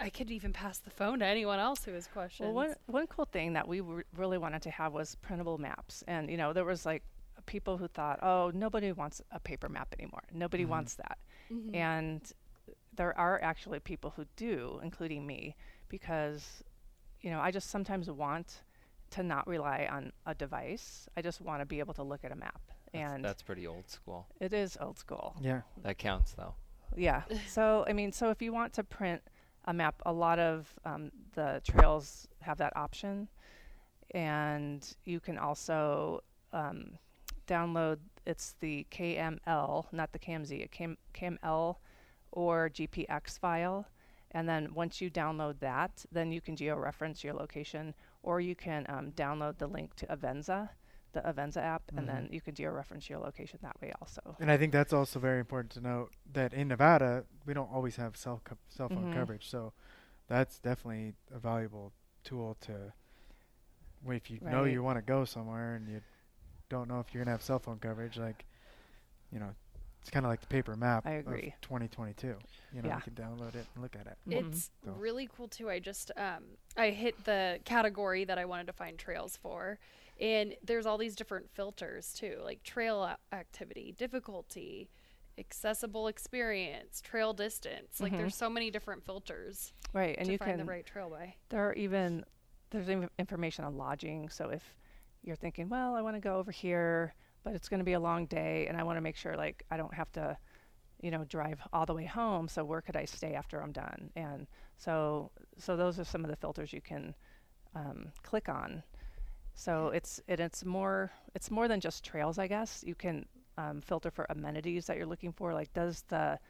I 0.00 0.10
could 0.10 0.30
even 0.32 0.52
pass 0.52 0.78
the 0.78 0.90
phone 0.90 1.20
to 1.20 1.26
anyone 1.26 1.60
else 1.60 1.84
who 1.84 1.92
has 1.92 2.08
questions? 2.08 2.46
Well, 2.46 2.54
one 2.54 2.74
one 2.86 3.06
cool 3.06 3.26
thing 3.26 3.52
that 3.52 3.68
we 3.68 3.78
w- 3.78 4.02
really 4.16 4.38
wanted 4.38 4.62
to 4.62 4.70
have 4.70 4.92
was 4.92 5.14
printable 5.22 5.58
maps, 5.58 6.02
and 6.08 6.28
you 6.28 6.36
know 6.36 6.52
there 6.52 6.64
was 6.64 6.84
like 6.84 7.04
people 7.46 7.76
who 7.76 7.86
thought, 7.86 8.18
oh, 8.22 8.50
nobody 8.52 8.90
wants 8.90 9.22
a 9.30 9.38
paper 9.38 9.68
map 9.68 9.94
anymore. 9.96 10.22
Nobody 10.32 10.64
wants 10.64 10.96
that, 10.96 11.18
Mhm. 11.52 11.76
and 11.76 12.32
there 12.96 13.16
are 13.18 13.40
actually 13.42 13.80
people 13.80 14.12
who 14.16 14.24
do, 14.36 14.80
including 14.82 15.26
me, 15.26 15.56
because 15.88 16.62
you 17.20 17.30
know 17.30 17.40
I 17.40 17.50
just 17.50 17.70
sometimes 17.70 18.10
want 18.10 18.62
to 19.10 19.22
not 19.22 19.46
rely 19.46 19.88
on 19.90 20.12
a 20.26 20.34
device. 20.34 21.08
I 21.16 21.22
just 21.22 21.40
want 21.40 21.60
to 21.60 21.66
be 21.66 21.78
able 21.78 21.94
to 21.94 22.02
look 22.02 22.24
at 22.24 22.32
a 22.32 22.36
map, 22.36 22.60
That's, 22.92 23.14
and 23.14 23.24
that's 23.24 23.42
pretty 23.42 23.66
old 23.66 23.88
school. 23.88 24.26
it 24.40 24.52
is 24.52 24.76
old 24.80 24.98
school. 24.98 25.36
Yeah. 25.40 25.62
That 25.82 25.98
counts 25.98 26.32
though. 26.32 26.54
Yeah. 26.96 27.22
so 27.48 27.84
I 27.88 27.92
mean, 27.92 28.12
so 28.12 28.30
if 28.30 28.42
you 28.42 28.52
want 28.52 28.72
to 28.74 28.84
print 28.84 29.22
a 29.64 29.72
map, 29.72 30.00
a 30.06 30.12
lot 30.12 30.38
of 30.38 30.72
um, 30.84 31.10
the 31.34 31.60
trails 31.64 32.28
have 32.40 32.58
that 32.58 32.76
option, 32.76 33.28
and 34.12 34.86
you 35.04 35.20
can 35.20 35.38
also 35.38 36.22
um, 36.52 36.98
download. 37.46 37.98
It's 38.26 38.56
the 38.60 38.86
KML, 38.90 39.86
not 39.92 40.12
the 40.12 40.18
KMZ, 40.18 40.64
a 40.64 40.68
KM, 40.68 40.96
KML 41.14 41.76
or 42.36 42.68
GPX 42.68 43.38
file. 43.38 43.86
And 44.32 44.48
then 44.48 44.74
once 44.74 45.00
you 45.00 45.10
download 45.10 45.58
that, 45.60 46.04
then 46.12 46.30
you 46.30 46.40
can 46.40 46.56
georeference 46.56 47.24
your 47.24 47.34
location, 47.34 47.94
or 48.22 48.40
you 48.40 48.54
can 48.54 48.84
um, 48.88 49.12
download 49.12 49.58
the 49.58 49.66
link 49.66 49.94
to 49.96 50.06
Avenza, 50.06 50.68
the 51.12 51.20
Avenza 51.22 51.62
app, 51.62 51.82
and 51.96 52.06
then 52.08 52.28
you 52.30 52.40
can 52.42 52.54
georeference 52.54 53.08
your 53.08 53.18
location 53.20 53.58
that 53.62 53.80
way 53.80 53.92
also. 54.00 54.36
And 54.40 54.50
I 54.50 54.58
think 54.58 54.72
that's 54.72 54.92
also 54.92 55.18
very 55.18 55.40
important 55.40 55.72
to 55.72 55.80
note 55.80 56.10
that 56.34 56.52
in 56.52 56.68
Nevada 56.68 57.24
we 57.46 57.54
don't 57.54 57.72
always 57.72 57.96
have 57.96 58.16
cell 58.16 58.42
co- 58.44 58.58
cell 58.68 58.88
phone 58.90 59.06
Mhm. 59.06 59.12
coverage, 59.12 59.48
so 59.48 59.72
that's 60.28 60.58
definitely 60.58 61.14
a 61.34 61.38
valuable 61.38 61.92
tool 62.24 62.56
to. 62.62 62.92
If 64.08 64.30
you 64.30 64.38
know 64.42 64.64
you 64.64 64.82
want 64.82 64.98
to 64.98 65.02
go 65.02 65.24
somewhere 65.24 65.74
and 65.74 65.88
you 65.88 66.00
don't 66.68 66.88
know 66.88 67.00
if 67.00 67.12
you're 67.14 67.24
gonna 67.24 67.32
have 67.32 67.42
cell 67.42 67.58
phone 67.58 67.78
coverage, 67.78 68.16
like, 68.18 68.44
you 69.32 69.38
know, 69.40 69.54
it's 70.06 70.12
kind 70.12 70.24
of 70.24 70.30
like 70.30 70.40
the 70.40 70.46
paper 70.46 70.76
map 70.76 71.04
I 71.04 71.14
of 71.14 71.26
agree. 71.26 71.52
2022. 71.62 72.36
You 72.72 72.82
know, 72.82 72.88
Yeah. 72.88 72.94
you 72.96 73.02
can 73.02 73.14
download 73.14 73.56
it 73.56 73.66
and 73.74 73.82
look 73.82 73.96
at 73.96 74.06
it. 74.06 74.16
It's 74.28 74.70
So- 74.84 74.92
really 74.92 75.26
cool 75.36 75.48
too. 75.48 75.68
I 75.68 75.80
just 75.80 76.12
um 76.16 76.44
I 76.76 76.90
hit 76.90 77.24
the 77.24 77.58
category 77.64 78.24
that 78.24 78.38
I 78.38 78.44
wanted 78.44 78.68
to 78.68 78.72
find 78.72 78.96
trails 78.96 79.36
for, 79.36 79.80
and 80.20 80.54
there's 80.62 80.86
all 80.86 80.96
these 80.96 81.16
different 81.16 81.50
filters 81.50 82.12
too, 82.12 82.38
like 82.44 82.62
trail 82.62 83.16
activity, 83.32 83.96
difficulty, 83.98 84.88
accessible 85.38 86.06
experience, 86.06 87.00
trail 87.00 87.32
distance. 87.32 88.00
Like 88.00 88.12
Mhm. 88.12 88.18
there's 88.18 88.36
so 88.36 88.48
many 88.48 88.70
different 88.70 89.04
filters 89.04 89.72
Right, 89.92 90.14
and 90.16 90.26
to 90.26 90.32
you 90.32 90.38
find 90.38 90.52
can 90.52 90.58
the 90.58 90.64
right 90.66 90.86
trail 90.86 91.10
by. 91.10 91.34
There 91.48 91.68
are 91.68 91.72
even 91.74 92.24
there's 92.70 92.88
inf- 92.88 93.10
information 93.18 93.64
on 93.64 93.76
lodging. 93.76 94.28
So 94.28 94.50
if 94.50 94.72
you're 95.22 95.34
thinking, 95.36 95.68
well, 95.68 95.96
I 95.96 96.02
want 96.02 96.14
to 96.14 96.20
go 96.20 96.36
over 96.38 96.52
here, 96.52 97.12
but 97.46 97.54
it's 97.54 97.68
going 97.68 97.78
to 97.78 97.84
be 97.84 97.92
a 97.92 98.00
long 98.00 98.26
day, 98.26 98.66
and 98.66 98.76
I 98.76 98.82
want 98.82 98.96
to 98.96 99.00
make 99.00 99.14
sure 99.14 99.36
like 99.36 99.62
I 99.70 99.76
don't 99.76 99.94
have 99.94 100.10
to, 100.14 100.36
you 101.00 101.12
know, 101.12 101.22
drive 101.22 101.60
all 101.72 101.86
the 101.86 101.94
way 101.94 102.04
home. 102.04 102.48
So 102.48 102.64
where 102.64 102.80
could 102.80 102.96
I 102.96 103.04
stay 103.04 103.34
after 103.34 103.62
I'm 103.62 103.70
done? 103.70 104.10
And 104.16 104.48
so 104.76 105.30
so 105.56 105.76
those 105.76 106.00
are 106.00 106.04
some 106.04 106.24
of 106.24 106.30
the 106.30 106.36
filters 106.36 106.72
you 106.72 106.80
can 106.80 107.14
um, 107.76 108.08
click 108.24 108.48
on. 108.48 108.82
So 109.54 109.90
it's 109.90 110.20
it, 110.26 110.40
it's 110.40 110.64
more 110.64 111.12
it's 111.36 111.48
more 111.48 111.68
than 111.68 111.78
just 111.78 112.04
trails, 112.04 112.36
I 112.36 112.48
guess. 112.48 112.82
You 112.84 112.96
can 112.96 113.24
um, 113.56 113.80
filter 113.80 114.10
for 114.10 114.26
amenities 114.28 114.86
that 114.86 114.96
you're 114.96 115.06
looking 115.06 115.32
for. 115.32 115.54
Like, 115.54 115.72
does 115.72 116.02
the 116.08 116.40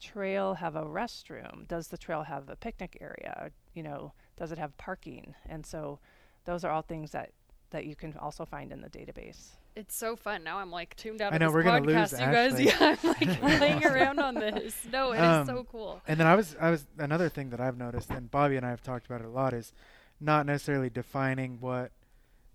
trail 0.00 0.54
have 0.54 0.76
a 0.76 0.84
restroom? 0.84 1.66
Does 1.66 1.88
the 1.88 1.98
trail 1.98 2.22
have 2.22 2.48
a 2.48 2.54
picnic 2.54 2.96
area? 3.00 3.50
You 3.74 3.82
know, 3.82 4.12
does 4.36 4.52
it 4.52 4.58
have 4.58 4.78
parking? 4.78 5.34
And 5.46 5.66
so 5.66 5.98
those 6.44 6.62
are 6.62 6.70
all 6.70 6.82
things 6.82 7.10
that 7.10 7.32
that 7.70 7.86
you 7.86 7.96
can 7.96 8.16
also 8.18 8.44
find 8.44 8.70
in 8.70 8.80
the 8.80 8.88
database. 8.88 9.57
It's 9.78 9.94
so 9.94 10.16
fun. 10.16 10.42
Now 10.42 10.58
I'm 10.58 10.72
like 10.72 10.96
tuned 10.96 11.22
out 11.22 11.32
I 11.32 11.36
of 11.36 11.40
know, 11.40 11.46
this 11.46 11.54
we're 11.54 11.62
gonna 11.62 11.86
lose 11.86 12.12
podcast. 12.12 12.20
you 12.20 12.26
guys, 12.32 12.52
Ashley. 12.52 12.64
yeah, 12.66 12.96
I'm 13.02 13.08
like 13.28 13.40
playing 13.58 13.84
around 13.84 14.18
on 14.18 14.34
this. 14.34 14.74
No, 14.90 15.12
it 15.12 15.18
is 15.18 15.46
so 15.46 15.58
Um, 15.60 15.66
cool. 15.70 16.02
And 16.08 16.18
then 16.18 16.26
I 16.26 16.34
was, 16.34 16.56
I 16.60 16.70
was 16.70 16.84
another 16.98 17.28
thing 17.28 17.50
that 17.50 17.60
I've 17.60 17.78
noticed, 17.78 18.10
and 18.10 18.28
Bobby 18.30 18.56
and 18.56 18.66
I 18.66 18.70
have 18.70 18.82
talked 18.82 19.06
about 19.06 19.20
it 19.20 19.26
a 19.26 19.30
lot, 19.30 19.54
is 19.54 19.72
not 20.20 20.46
necessarily 20.46 20.90
defining 20.90 21.58
what 21.60 21.92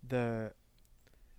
the 0.07 0.51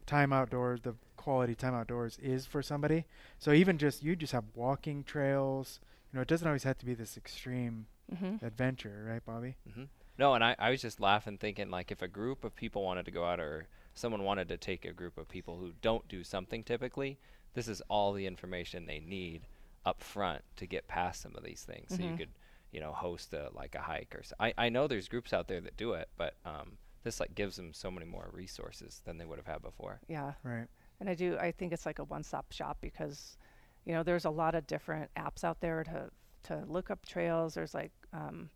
time 0.07 0.33
outdoors, 0.33 0.81
the 0.83 0.95
quality 1.17 1.55
time 1.55 1.75
outdoors 1.75 2.19
is 2.23 2.47
for 2.47 2.63
somebody. 2.63 3.05
So 3.39 3.53
even 3.53 3.77
just 3.79 4.03
you 4.03 4.17
just 4.17 4.33
have 4.33 4.45
walking 4.55 5.05
trails. 5.05 5.81
You 6.13 6.17
know, 6.17 6.23
it 6.23 6.29
doesn't 6.29 6.47
always 6.47 6.63
have 6.65 6.79
to 6.79 6.87
be 6.87 6.95
this 6.95 7.17
extreme 7.17 7.87
Mm-hmm. 8.13 8.45
adventure, 8.45 9.07
right, 9.09 9.25
Bobby? 9.25 9.57
hmm 9.75 9.85
No, 10.19 10.35
and 10.35 10.45
I, 10.45 10.55
I 10.59 10.69
was 10.71 10.83
just 10.83 11.01
laughing, 11.01 11.39
thinking 11.39 11.71
like 11.71 11.91
if 11.91 12.03
a 12.03 12.09
group 12.09 12.45
of 12.45 12.55
people 12.55 12.83
wanted 12.85 13.07
to 13.07 13.11
go 13.11 13.25
out, 13.25 13.41
or 13.41 13.67
someone 13.95 14.25
wanted 14.25 14.49
to 14.49 14.57
take 14.57 14.85
a 14.85 14.93
group 14.93 15.19
of 15.19 15.29
people 15.29 15.59
who 15.59 15.73
don't 15.83 16.07
do 16.09 16.25
something 16.25 16.65
typically, 16.65 17.19
this 17.55 17.69
is 17.69 17.81
all 17.89 18.13
the 18.13 18.27
information 18.27 18.87
they 18.87 19.01
need 19.01 19.47
up 19.87 20.03
front 20.03 20.43
to 20.57 20.67
get 20.67 20.89
past 20.89 21.21
some 21.23 21.35
of 21.37 21.45
these 21.45 21.63
things. 21.63 21.95
So 21.95 22.03
you 22.03 22.13
Mhm. 22.13 22.17
could, 22.17 22.31
you 22.73 22.81
know, 22.81 22.93
host 22.93 23.33
a 23.35 23.51
like 23.53 23.75
a 23.75 23.81
hike 23.81 24.15
or. 24.15 24.23
so. 24.23 24.35
I, 24.41 24.55
I 24.59 24.69
know 24.69 24.87
there's 24.87 25.09
groups 25.09 25.33
out 25.33 25.49
there 25.49 25.61
that 25.61 25.77
do 25.77 25.93
it, 25.93 26.09
but 26.17 26.35
um, 26.45 26.79
this 27.03 27.21
like 27.21 27.35
gives 27.35 27.57
them 27.57 27.73
so 27.73 27.91
many 27.91 28.07
more 28.07 28.31
resources 28.33 29.03
than 29.05 29.19
they 29.19 29.25
would 29.27 29.39
have 29.39 29.47
had 29.47 29.63
before. 29.63 30.01
Yeah. 30.09 30.33
Right. 30.43 30.67
And 31.01 31.09
I 31.09 31.15
do 31.15 31.37
I 31.39 31.53
think 31.53 31.73
it's 31.73 31.87
like 31.87 31.99
a 31.99 32.05
one-stop 32.05 32.53
shop 32.53 32.79
because 32.81 33.37
you 33.85 33.93
know 33.93 34.03
there's 34.03 34.25
a 34.25 34.31
lot 34.31 34.55
of 34.55 34.67
different 34.67 35.11
apps 35.17 35.45
out 35.45 35.61
there 35.61 35.85
to 35.85 36.11
to 36.45 36.65
look 36.67 36.91
up 36.91 37.05
trails. 37.07 37.55
There's 37.55 37.75
like 37.75 37.93
um, 38.13 38.51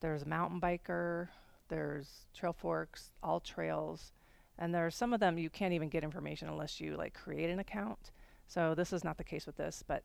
there's 0.00 0.26
Mountain 0.26 0.60
Biker, 0.60 1.28
there's 1.68 2.26
Trail 2.34 2.52
Forks, 2.52 3.12
All 3.22 3.40
Trails, 3.40 4.12
and 4.58 4.74
there 4.74 4.86
are 4.86 4.90
some 4.90 5.12
of 5.12 5.20
them 5.20 5.38
you 5.38 5.50
can't 5.50 5.72
even 5.74 5.88
get 5.88 6.04
information 6.04 6.48
unless 6.48 6.80
you 6.80 6.96
like 6.96 7.14
create 7.14 7.50
an 7.50 7.58
account. 7.58 8.10
So 8.46 8.74
this 8.74 8.92
is 8.92 9.04
not 9.04 9.18
the 9.18 9.24
case 9.24 9.46
with 9.46 9.56
this, 9.56 9.82
but 9.86 10.04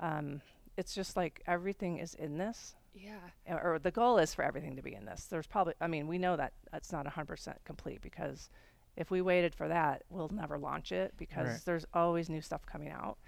um, 0.00 0.40
it's 0.76 0.94
just 0.94 1.16
like 1.16 1.42
everything 1.46 1.98
is 1.98 2.14
in 2.14 2.36
this, 2.38 2.74
Yeah. 2.94 3.30
or, 3.48 3.74
or 3.74 3.78
the 3.78 3.90
goal 3.90 4.18
is 4.18 4.34
for 4.34 4.44
everything 4.44 4.76
to 4.76 4.82
be 4.82 4.94
in 4.94 5.04
this. 5.04 5.24
There's 5.26 5.46
probably, 5.46 5.74
I 5.80 5.86
mean, 5.86 6.06
we 6.06 6.18
know 6.18 6.36
that 6.36 6.52
it's 6.72 6.92
not 6.92 7.06
100% 7.06 7.54
complete 7.64 8.00
because 8.02 8.50
if 8.96 9.10
we 9.10 9.22
waited 9.22 9.54
for 9.54 9.68
that, 9.68 10.02
we'll 10.10 10.28
never 10.28 10.58
launch 10.58 10.92
it 10.92 11.14
because 11.16 11.46
Right. 11.48 11.60
there's 11.64 11.86
always 11.94 12.28
new 12.28 12.40
stuff 12.40 12.66
coming 12.66 12.90
out. 12.90 13.18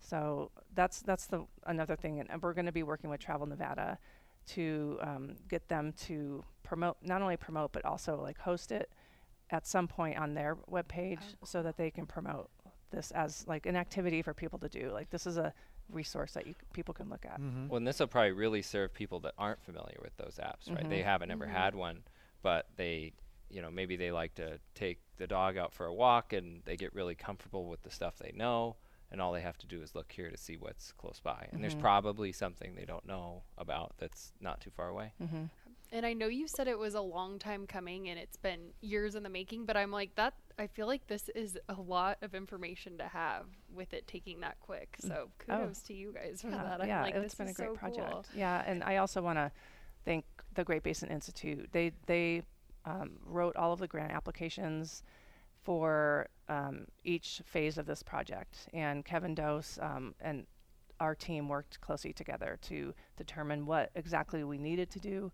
So 0.00 0.50
that's 0.74 1.00
that's 1.02 1.26
the 1.26 1.44
another 1.66 1.96
thing, 1.96 2.20
and, 2.20 2.30
and 2.30 2.40
we're 2.40 2.54
going 2.54 2.66
to 2.66 2.72
be 2.72 2.84
working 2.84 3.10
with 3.10 3.20
Travel 3.20 3.46
Nevada 3.46 3.98
to 4.48 4.98
um, 5.02 5.34
get 5.48 5.68
them 5.68 5.92
to 6.06 6.44
promote, 6.62 6.96
not 7.02 7.20
only 7.20 7.36
promote 7.36 7.72
but 7.72 7.84
also 7.84 8.20
like 8.20 8.38
host 8.38 8.70
it 8.72 8.90
at 9.50 9.66
some 9.66 9.88
point 9.88 10.18
on 10.18 10.34
their 10.34 10.56
webpage 10.70 11.18
Oh, 11.22 11.46
so 11.46 11.62
that 11.62 11.76
they 11.76 11.90
can 11.90 12.06
promote 12.06 12.50
this 12.90 13.10
as 13.12 13.46
like 13.46 13.66
an 13.66 13.76
activity 13.76 14.22
for 14.22 14.32
people 14.34 14.58
to 14.60 14.68
do. 14.68 14.90
Like 14.92 15.10
this 15.10 15.26
is 15.26 15.36
a 15.36 15.52
resource 15.90 16.32
that 16.32 16.46
you 16.46 16.52
c- 16.54 16.58
people 16.72 16.94
can 16.94 17.08
look 17.08 17.24
at. 17.24 17.40
Mm-hmm. 17.40 17.68
Well, 17.68 17.78
and 17.78 17.86
this 17.86 17.98
will 18.00 18.06
probably 18.06 18.32
really 18.32 18.62
serve 18.62 18.92
people 18.92 19.20
that 19.20 19.34
aren't 19.38 19.62
familiar 19.62 19.98
with 20.02 20.16
those 20.16 20.38
apps, 20.42 20.72
right? 20.74 20.88
They 20.88 21.00
Mhm. 21.00 21.04
haven't 21.04 21.30
ever 21.30 21.46
Mhm. 21.46 21.50
had 21.50 21.74
one, 21.74 22.04
but 22.42 22.68
they, 22.76 23.12
you 23.50 23.62
know, 23.62 23.70
maybe 23.70 23.96
they 23.96 24.10
like 24.12 24.34
to 24.36 24.58
take 24.74 25.00
the 25.16 25.26
dog 25.26 25.56
out 25.56 25.72
for 25.72 25.86
a 25.86 25.94
walk 25.94 26.32
and 26.32 26.62
they 26.64 26.76
get 26.76 26.94
really 26.94 27.14
comfortable 27.14 27.66
with 27.68 27.82
the 27.82 27.90
stuff 27.90 28.18
they 28.18 28.32
know, 28.32 28.76
and 29.10 29.20
all 29.22 29.32
they 29.32 29.40
have 29.40 29.56
to 29.58 29.66
do 29.66 29.80
is 29.80 29.94
look 29.94 30.12
here 30.12 30.30
to 30.30 30.36
see 30.36 30.56
what's 30.58 30.92
close 30.92 31.20
by. 31.20 31.48
And 31.52 31.62
there's 31.62 31.74
Mhm. 31.74 31.80
probably 31.80 32.32
something 32.32 32.74
they 32.74 32.84
don't 32.84 33.06
know 33.06 33.42
about 33.56 33.94
that's 33.96 34.34
not 34.40 34.60
too 34.60 34.70
far 34.70 34.88
away. 34.88 35.12
And 35.90 36.04
I 36.04 36.12
know 36.12 36.26
you 36.26 36.46
said 36.46 36.68
it 36.68 36.78
was 36.78 36.94
a 36.94 37.00
long 37.00 37.38
time 37.38 37.66
coming 37.66 38.08
and 38.08 38.18
it's 38.18 38.36
been 38.36 38.72
years 38.80 39.14
in 39.14 39.22
the 39.22 39.28
making, 39.30 39.64
but 39.64 39.76
I'm 39.76 39.90
like 39.90 40.14
that 40.16 40.34
I 40.58 40.66
feel 40.66 40.86
like 40.86 41.06
this 41.06 41.30
is 41.34 41.56
a 41.68 41.80
lot 41.80 42.18
of 42.20 42.34
information 42.34 42.98
to 42.98 43.04
have 43.04 43.46
with 43.72 43.94
it 43.94 44.06
taking 44.06 44.40
that 44.40 44.58
quick. 44.60 44.96
So 44.98 45.28
kudos 45.38 45.80
to 45.82 45.94
you 45.94 46.12
guys 46.12 46.42
for 46.42 46.48
Yeah, 46.48 46.62
that. 46.64 46.80
Oh. 46.82 46.84
yeah, 46.84 46.98
I'm 46.98 47.04
like, 47.04 47.14
it's 47.14 47.34
been 47.34 47.48
a 47.48 47.52
great 47.52 47.68
so 47.68 47.74
project. 47.74 48.10
cool. 48.10 48.24
Yeah, 48.34 48.64
and 48.66 48.82
I 48.82 48.96
also 48.96 49.22
want 49.22 49.38
to 49.38 49.50
thank 50.04 50.24
the 50.54 50.64
Great 50.64 50.82
Basin 50.82 51.10
Institute. 51.10 51.68
They 51.72 51.92
they 52.06 52.42
um, 52.84 53.12
wrote 53.24 53.56
all 53.56 53.72
of 53.72 53.78
the 53.78 53.86
grant 53.86 54.12
applications 54.12 55.02
for 55.62 56.28
um, 56.48 56.86
each 57.04 57.40
phase 57.44 57.78
of 57.78 57.86
this 57.86 58.02
project, 58.02 58.68
and 58.72 59.04
Kevin 59.04 59.34
Dose 59.34 59.78
um, 59.80 60.14
and 60.20 60.46
our 60.98 61.14
team 61.14 61.48
worked 61.48 61.80
closely 61.80 62.12
together 62.12 62.58
to 62.62 62.92
determine 63.16 63.64
what 63.64 63.90
exactly 63.94 64.42
we 64.42 64.58
needed 64.58 64.90
to 64.90 64.98
do, 64.98 65.30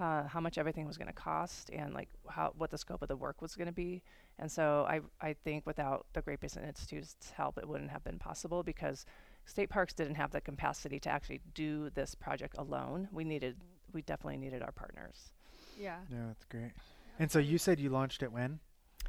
uh, 0.00 0.26
how 0.26 0.40
much 0.40 0.56
everything 0.58 0.86
was 0.86 0.96
going 0.96 1.08
to 1.08 1.12
cost, 1.12 1.70
and 1.70 1.92
like 1.92 2.08
how 2.28 2.52
what 2.56 2.70
the 2.70 2.78
scope 2.78 3.02
of 3.02 3.08
the 3.08 3.16
work 3.16 3.42
was 3.42 3.54
going 3.54 3.66
to 3.66 3.72
be. 3.72 4.02
And 4.38 4.50
so 4.50 4.86
I 4.88 5.00
I 5.20 5.34
think 5.34 5.66
without 5.66 6.06
the 6.14 6.22
Great 6.22 6.40
Basin 6.40 6.64
Institute's 6.64 7.14
help, 7.36 7.58
it 7.58 7.68
wouldn't 7.68 7.90
have 7.90 8.02
been 8.02 8.18
possible 8.18 8.62
because 8.62 9.04
state 9.44 9.68
parks 9.68 9.92
didn't 9.92 10.14
have 10.14 10.30
the 10.30 10.40
capacity 10.40 10.98
to 11.00 11.10
actually 11.10 11.40
do 11.54 11.90
this 11.90 12.14
project 12.14 12.56
alone. 12.58 13.08
We 13.12 13.24
needed 13.24 13.56
we 13.92 14.02
definitely 14.02 14.38
needed 14.38 14.62
our 14.62 14.72
partners. 14.72 15.30
Yeah. 15.78 15.96
Yeah, 16.10 16.26
that's 16.28 16.44
great. 16.46 16.72
And 17.18 17.30
so 17.30 17.38
you 17.38 17.58
said 17.58 17.78
you 17.78 17.90
launched 17.90 18.22
it 18.22 18.32
when? 18.32 18.60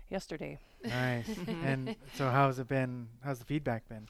Yesterday, 0.10 0.60
Nice. 0.84 1.30
And 1.64 1.96
so 2.16 2.30
how's 2.30 2.60
it 2.60 2.68
been? 2.68 3.08
How's 3.24 3.40
the 3.40 3.46
feedback 3.46 3.88
been? 3.88 4.10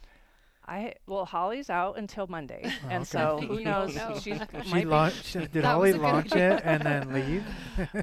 I 0.67 0.93
well 1.08 1.26
Holly's 1.26 1.69
out 1.69 1.97
until 1.97 2.28
Monday, 2.28 2.62
Oh, 2.65 2.69
and 2.89 3.02
okay. 3.02 3.04
so 3.06 3.39
who 3.47 3.60
You 3.60 3.65
knows? 3.65 3.95
know. 3.95 4.15
She 4.21 4.34
She 4.65 4.71
might 4.71 4.88
launched. 4.88 5.34
Did 5.34 5.52
That 5.54 5.65
Holly 5.65 5.91
was 5.93 5.95
a 5.95 5.97
good 6.00 6.04
launch 6.04 6.32
it 6.36 6.62
and 6.63 6.82
then 6.84 7.13
leave? 7.13 7.45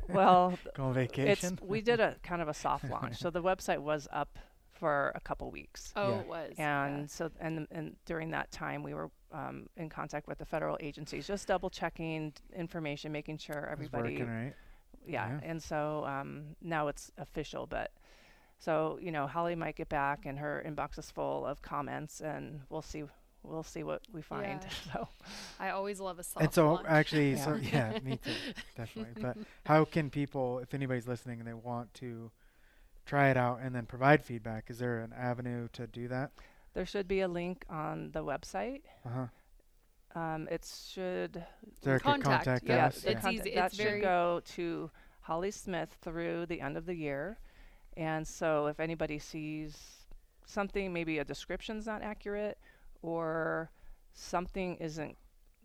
well, 0.09 0.59
Go 0.77 0.85
on 0.85 0.97
it's 0.97 1.13
vacation. 1.15 1.59
we 1.63 1.81
did 1.81 2.01
a 2.01 2.17
kind 2.23 2.43
of 2.43 2.49
a 2.49 2.55
soft 2.55 2.85
launch, 2.91 3.17
so 3.19 3.31
the 3.31 3.43
website 3.43 3.79
was 3.79 4.09
up 4.13 4.39
for 4.73 5.13
a 5.15 5.21
couple 5.21 5.51
weeks. 5.51 5.93
Oh, 5.97 6.11
Yeah. 6.11 6.19
it 6.21 6.27
was. 6.29 6.53
yeah. 6.59 6.85
and 6.87 7.11
so 7.11 7.31
and 7.41 7.67
and 7.71 7.97
during 8.07 8.31
that 8.31 8.51
time 8.53 8.83
we 8.83 8.95
were 8.95 9.11
um, 9.33 9.67
in 9.77 9.89
contact 9.89 10.27
with 10.29 10.39
the 10.39 10.45
federal 10.47 10.77
agencies 10.81 11.27
just 11.27 11.47
double 11.49 11.69
checking 11.71 12.33
information 12.55 13.13
making 13.13 13.39
sure 13.39 13.57
It's 13.59 13.73
everybody 13.73 14.13
working 14.15 14.27
right. 14.29 14.55
yeah. 15.07 15.29
Yeah. 15.29 15.41
and 15.43 15.63
so 15.63 16.05
um, 16.07 16.57
now 16.63 16.89
it's 16.89 17.11
official 17.19 17.67
but 17.67 17.91
so 18.59 18.99
you 19.01 19.13
know 19.13 19.27
holly 19.27 19.55
might 19.55 19.77
get 19.77 19.89
back 19.89 20.27
and 20.27 20.39
her 20.39 20.63
inbox 20.67 20.99
is 20.99 21.11
full 21.11 21.47
of 21.47 21.63
comments 21.63 22.21
and 22.21 22.61
we'll 22.71 22.83
see 22.83 23.05
we'll 23.45 23.63
see 23.63 23.83
what 23.85 24.03
we 24.13 24.21
find 24.21 24.61
Yeah. 24.63 24.69
so 24.93 25.09
I 25.61 25.71
always 25.71 26.01
love 26.01 26.19
a 26.19 26.23
soft 26.25 26.45
And 26.45 26.53
so 26.53 26.73
launch. 26.75 26.87
actually, 26.89 27.31
Yeah. 27.35 27.45
so 27.45 27.55
yeah, 27.55 27.99
me 28.05 28.17
too, 28.17 28.31
definitely. 28.77 29.23
But 29.23 29.37
how 29.65 29.85
can 29.85 30.11
people, 30.11 30.59
if 30.59 30.75
anybody's 30.75 31.07
listening 31.07 31.39
and 31.39 31.49
they 31.49 31.55
want 31.55 31.95
to 31.95 32.31
try 33.07 33.31
it 33.31 33.37
out 33.37 33.61
and 33.63 33.75
then 33.75 33.87
provide 33.87 34.25
feedback, 34.25 34.69
is 34.71 34.79
there 34.81 34.99
an 34.99 35.13
avenue 35.17 35.69
to 35.75 35.87
do 35.87 36.09
that? 36.09 36.33
there 36.75 36.85
should 36.85 37.09
be 37.09 37.21
a 37.21 37.29
link 37.29 37.65
on 37.71 38.11
the 38.13 38.23
website 38.25 38.83
Uh 39.07 39.09
huh. 40.15 40.21
um, 40.21 40.49
it 40.51 40.65
should 40.93 41.45
there 41.83 41.97
a 41.97 42.01
Contact, 42.01 42.45
contact 42.45 42.65
yeah, 42.69 42.87
us? 42.87 43.05
it's 43.05 43.23
contact- 43.23 43.35
easy- 43.47 43.55
That 43.55 43.67
it's 43.67 43.77
should 43.77 44.03
go 44.03 44.43
to 44.57 44.91
Holly 45.23 45.51
Smith 45.53 45.97
through 46.03 46.47
the 46.47 46.61
end 46.61 46.77
of 46.77 46.87
the 46.87 46.95
year. 46.95 47.39
And 47.99 48.27
so 48.27 48.69
if 48.69 48.79
anybody 48.79 49.19
sees 49.19 49.77
something, 50.47 50.93
maybe 50.93 51.19
a 51.19 51.25
description's 51.25 51.85
not 51.85 52.01
accurate 52.01 52.57
or 53.03 53.71
something 54.15 54.77
isn't 54.77 55.17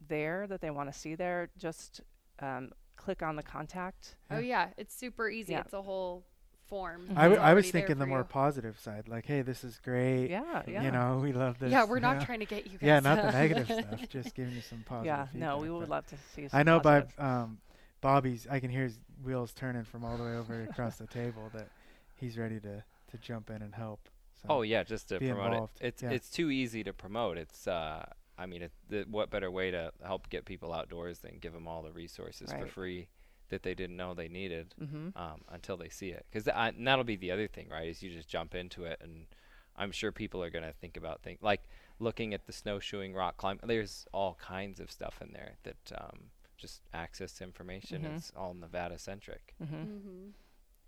there 0.08 0.48
that 0.48 0.60
they 0.60 0.72
want 0.72 0.92
to 0.92 0.98
see 0.98 1.14
there, 1.14 1.50
just 1.60 2.02
um, 2.40 2.72
click 2.96 3.22
on 3.22 3.36
the 3.36 3.44
contact. 3.44 4.16
Oh 4.32 4.40
yeah, 4.40 4.70
it's 4.78 4.96
super 4.96 5.30
easy. 5.30 5.54
Yeah. 5.54 5.60
It's 5.62 5.74
a 5.74 5.82
whole 5.82 6.24
form. 6.68 7.08
I, 7.16 7.24
w- 7.24 7.34
It's 7.34 7.42
I 7.44 7.54
was 7.54 7.70
thinking 7.70 8.00
the 8.00 8.06
for 8.06 8.10
more 8.10 8.18
you. 8.20 8.24
positive 8.26 8.80
side, 8.80 9.08
like, 9.08 9.28
hey, 9.28 9.44
this 9.44 9.64
is 9.64 9.80
great. 9.84 10.30
Yeah, 10.32 10.64
yeah. 10.68 10.84
You 10.84 10.92
know, 10.92 11.20
we 11.22 11.34
love 11.34 11.60
this. 11.60 11.72
Yeah, 11.72 11.86
we're 11.86 12.00
not 12.00 12.18
yeah. 12.20 12.26
trying 12.26 12.40
to 12.40 12.46
get 12.46 12.66
you 12.66 12.80
guys. 12.80 12.82
Yeah, 12.82 13.00
not 13.00 13.22
the 13.22 13.32
negative 13.32 13.66
stuff. 13.68 14.10
Just 14.10 14.34
giving 14.34 14.56
you 14.56 14.62
some 14.62 14.84
positive. 14.88 15.06
yeah, 15.06 15.28
no, 15.40 15.60
we 15.60 15.70
would 15.70 15.88
love 15.88 16.08
to 16.08 16.16
see 16.36 16.48
some 16.48 16.60
I 16.60 16.64
know 16.64 16.80
by 16.80 17.06
um, 17.20 17.60
Bobby's, 18.02 18.48
I 18.50 18.60
can 18.60 18.72
hear 18.72 18.84
his 18.86 18.98
wheels 19.24 19.54
turning 19.54 19.84
from 19.84 20.04
all 20.04 20.18
the 20.18 20.24
way 20.24 20.36
over 20.36 20.64
across 20.64 20.98
the 20.98 21.08
table 21.08 21.52
that 21.54 21.68
he's 22.16 22.38
ready 22.38 22.60
to, 22.60 22.84
to 23.12 23.18
jump 23.18 23.50
in 23.50 23.62
and 23.62 23.76
help. 23.76 24.10
So. 24.42 24.48
Oh 24.50 24.62
yeah, 24.62 24.84
just 24.84 25.10
to 25.10 25.20
promote 25.20 25.54
involved, 25.54 25.78
it. 25.82 25.88
It's 25.88 26.04
yeah. 26.04 26.12
it's 26.12 26.30
too 26.30 26.50
easy 26.50 26.84
to 26.84 26.94
promote. 26.94 27.38
It's 27.38 27.68
uh, 27.68 28.06
I 28.38 28.46
mean, 28.46 28.64
it, 28.64 28.72
the, 28.90 29.06
what 29.10 29.30
better 29.30 29.52
way 29.52 29.72
to 29.72 29.92
help 30.06 30.30
get 30.30 30.46
people 30.46 30.74
outdoors 30.74 31.20
than 31.20 31.38
give 31.40 31.54
them 31.54 31.68
all 31.68 31.84
the 31.84 31.92
resources 31.92 32.52
for 32.52 32.66
free 32.66 33.08
that 33.50 33.64
they 33.64 33.76
didn't 33.76 33.96
know 33.96 34.14
they 34.14 34.28
needed 34.28 34.74
hmm 34.80 35.10
um, 35.16 35.42
until 35.52 35.78
they 35.78 35.90
see 35.90 36.10
it. 36.10 36.26
Because 36.30 36.46
th- 36.46 36.56
and 36.58 36.88
that'll 36.88 37.04
be 37.04 37.16
the 37.16 37.32
other 37.32 37.48
thing, 37.48 37.68
right? 37.70 37.88
Is 37.88 38.02
you 38.02 38.10
just 38.10 38.28
jump 38.28 38.56
into 38.56 38.86
it, 38.86 39.00
and 39.02 39.28
I'm 39.76 39.92
sure 39.92 40.12
people 40.12 40.44
are 40.44 40.50
gonna 40.50 40.74
think 40.74 40.98
about 40.98 41.22
things 41.22 41.40
like 41.42 41.62
looking 42.00 42.34
at 42.34 42.46
the 42.48 42.54
snowshoeing, 42.54 43.14
rock 43.14 43.38
climbing. 43.38 43.62
There's 43.66 44.06
all 44.12 44.38
kinds 44.42 44.80
of 44.80 44.90
stuff 44.90 45.22
in 45.22 45.32
there 45.32 45.54
that 45.64 45.92
um, 46.02 46.32
just 46.58 46.82
access 46.94 47.34
to 47.34 47.44
information. 47.44 48.02
Mhm. 48.02 48.18
It's 48.18 48.32
all 48.36 48.54
Nevada 48.54 48.98
centric. 48.98 49.54
hmm 49.60 49.84
hmm 49.84 50.30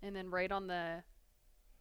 And 0.02 0.16
then 0.16 0.30
right 0.30 0.50
on 0.50 0.66
the 0.66 1.04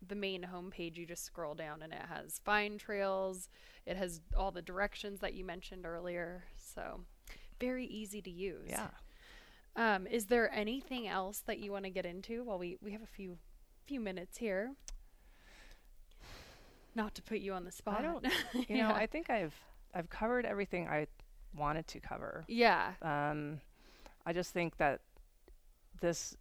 the 0.07 0.15
main 0.15 0.43
homepage, 0.53 0.97
you 0.97 1.05
just 1.05 1.23
scroll 1.23 1.53
down 1.55 1.81
and 1.81 1.91
it 1.93 2.01
has 2.09 2.39
find 2.43 2.79
trails. 2.79 3.49
It 3.85 3.97
has 3.97 4.21
all 4.37 4.51
the 4.51 4.61
directions 4.61 5.19
that 5.21 5.33
you 5.33 5.43
mentioned 5.45 5.85
earlier. 5.85 6.43
So 6.57 7.01
very 7.59 7.85
easy 7.85 8.21
to 8.21 8.29
use. 8.31 8.69
Yeah. 8.69 8.87
Um, 9.75 10.07
is 10.07 10.25
there 10.27 10.53
anything 10.53 11.07
else 11.07 11.39
that 11.47 11.59
you 11.59 11.71
want 11.71 11.83
to 11.85 11.89
get 11.91 12.05
into? 12.05 12.43
Well, 12.43 12.57
we 12.59 12.77
we 12.81 12.91
have 12.91 13.01
a 13.01 13.07
few 13.07 13.37
few 13.85 13.99
minutes 13.99 14.37
here. 14.37 14.71
Not 16.95 17.13
to 17.15 17.21
put 17.21 17.39
you 17.39 17.53
on 17.53 17.65
the 17.65 17.71
spot. 17.71 18.01
don't- 18.03 18.25
You 18.69 18.77
know, 18.77 18.89
I 18.91 19.05
think 19.05 19.29
I've 19.29 19.53
I've 19.93 20.09
covered 20.09 20.45
everything 20.45 20.87
I 20.87 21.07
wanted 21.55 21.87
to 21.87 21.99
cover. 21.99 22.43
yeah. 22.47 22.93
Um, 23.01 23.61
I 24.25 24.33
just 24.33 24.51
think 24.51 24.77
that 24.77 25.01
this 26.01 26.35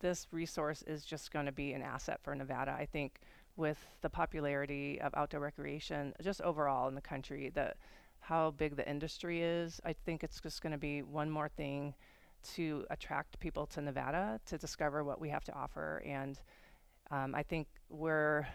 this 0.00 0.26
resource 0.30 0.82
is 0.82 1.04
just 1.04 1.30
going 1.30 1.46
to 1.46 1.52
be 1.52 1.72
an 1.72 1.82
asset 1.82 2.20
for 2.22 2.34
Nevada. 2.34 2.72
I 2.72 2.86
think 2.86 3.20
with 3.56 3.78
the 4.02 4.10
popularity 4.10 5.00
of 5.00 5.14
outdoor 5.14 5.40
recreation, 5.40 6.14
just 6.22 6.40
overall 6.42 6.88
in 6.88 6.94
the 6.94 7.00
country, 7.00 7.50
that 7.54 7.76
how 8.20 8.52
big 8.52 8.76
the 8.76 8.88
industry 8.88 9.42
is, 9.42 9.80
I 9.84 9.92
think 9.92 10.22
it's 10.22 10.40
just 10.40 10.62
going 10.62 10.72
to 10.72 10.78
be 10.78 11.02
one 11.02 11.30
more 11.30 11.48
thing 11.48 11.94
to 12.54 12.84
attract 12.90 13.40
people 13.40 13.66
to 13.66 13.80
Nevada 13.80 14.40
to 14.46 14.58
discover 14.58 15.02
what 15.02 15.20
we 15.20 15.28
have 15.28 15.44
to 15.44 15.52
offer. 15.52 16.02
And 16.06 16.40
um, 17.10 17.34
I 17.34 17.42
think 17.42 17.66
we're 17.88 18.46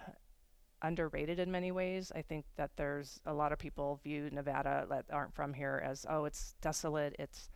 underrated 0.81 1.39
in 1.39 1.51
many 1.51 1.71
ways. 1.71 2.11
I 2.15 2.21
think 2.21 2.45
that 2.55 2.71
there's 2.75 3.19
a 3.25 3.33
lot 3.33 3.51
of 3.51 3.59
people 3.59 3.99
view 4.03 4.29
Nevada 4.31 4.85
that 4.89 5.05
aren't 5.11 5.33
from 5.33 5.53
here 5.53 5.81
as, 5.85 6.05
oh, 6.09 6.25
it's 6.25 6.55
desolate, 6.61 7.15
it's 7.19 7.49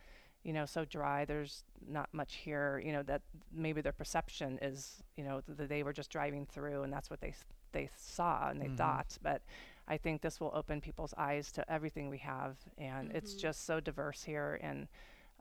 you 0.44 0.52
know 0.52 0.66
so 0.66 0.84
dry. 0.84 1.24
There's 1.24 1.64
not 1.86 2.08
much 2.12 2.34
here. 2.36 2.80
You 2.84 2.92
know 2.92 3.02
that 3.04 3.22
maybe 3.52 3.80
their 3.80 3.92
perception 3.92 4.58
is, 4.62 5.02
you 5.16 5.24
know, 5.24 5.40
th- 5.40 5.58
that 5.58 5.68
they 5.68 5.82
were 5.82 5.92
just 5.92 6.10
driving 6.10 6.46
through 6.46 6.82
and 6.82 6.92
that's 6.92 7.10
what 7.10 7.20
they 7.20 7.28
th- 7.28 7.44
they 7.72 7.88
saw 7.96 8.48
and 8.48 8.60
they 8.60 8.68
Mhm. 8.68 8.76
thought. 8.76 9.18
But 9.22 9.42
I 9.86 9.96
think 9.98 10.20
this 10.22 10.40
will 10.40 10.52
open 10.54 10.80
people's 10.80 11.14
eyes 11.16 11.50
to 11.52 11.70
everything 11.70 12.08
we 12.08 12.18
have, 12.18 12.56
and 12.78 13.10
it's 13.12 13.34
Mhm. 13.34 13.40
just 13.40 13.64
so 13.64 13.80
diverse 13.80 14.24
here 14.24 14.58
and. 14.62 14.88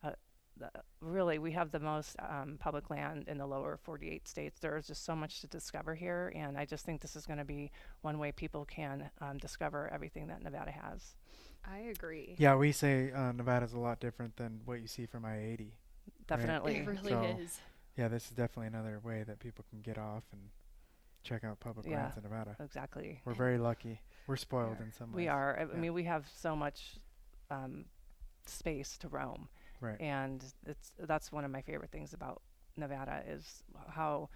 Uh, 0.03 0.11
the, 0.57 0.71
really 1.01 1.37
we 1.37 1.51
have 1.51 1.69
the 1.71 1.79
most 1.79 2.15
um, 2.19 2.57
public 2.57 2.89
land 2.89 3.27
in 3.27 3.37
the 3.37 3.45
lower 3.45 3.77
48 3.77 4.27
states. 4.27 4.59
There 4.59 4.75
is 4.75 4.87
just 4.87 5.05
so 5.05 5.15
much 5.15 5.41
to 5.41 5.47
discover 5.47 5.93
here, 5.93 6.31
and 6.35 6.57
I 6.57 6.65
just 6.65 6.83
think 6.83 7.01
this 7.01 7.15
is 7.15 7.27
going 7.27 7.37
to 7.37 7.45
be 7.45 7.71
one 8.01 8.17
way 8.17 8.31
people 8.31 8.65
can 8.65 9.11
um, 9.21 9.37
discover 9.37 9.87
everything 9.93 10.27
that 10.29 10.41
Nevada 10.41 10.71
has. 10.71 11.15
I 11.69 11.79
agree. 11.79 12.35
Yeah, 12.37 12.55
we 12.55 12.71
say 12.71 13.11
uh, 13.11 13.31
Nevada's 13.33 13.73
a 13.73 13.79
lot 13.79 13.99
different 13.99 14.35
than 14.37 14.61
what 14.65 14.79
you 14.81 14.87
see 14.87 15.05
from 15.05 15.25
I-80. 15.25 15.71
Definitely. 16.27 16.77
It 16.77 16.87
really 16.87 17.09
So- 17.09 17.23
is. 17.23 17.59
Yeah, 17.95 18.07
this 18.09 18.25
is 18.25 18.31
definitely 18.31 18.67
another 18.67 18.99
way 19.03 19.23
that 19.23 19.39
people 19.39 19.65
can 19.71 19.81
get 19.81 19.97
off 19.97 20.23
and 20.31 20.41
check 21.23 21.43
out 21.43 21.59
public 21.59 21.87
Yeah. 21.87 22.03
lands 22.03 22.17
in 22.17 22.23
Nevada. 22.23 22.55
Exactly. 22.59 23.21
We're 23.25 23.33
very 23.33 23.57
lucky. 23.57 24.01
We're 24.27 24.35
spoiled 24.37 24.79
in 24.81 24.91
some 24.91 25.11
ways. 25.11 25.15
We 25.15 25.27
are. 25.27 25.57
I, 25.57 25.63
I 25.63 25.65
Yeah. 25.65 25.73
mean, 25.77 25.93
we 25.93 26.03
have 26.03 26.27
so 26.29 26.55
much 26.55 26.99
um, 27.49 27.85
space 28.45 28.97
to 28.99 29.07
roam, 29.07 29.47
Right. 29.81 29.99
and 30.01 30.43
it's 30.65 30.91
that's 30.99 31.31
one 31.31 31.43
of 31.45 31.49
my 31.51 31.61
favorite 31.61 31.91
things 31.91 32.13
about 32.13 32.41
Nevada 32.75 33.23
is 33.25 33.63
how 33.87 34.29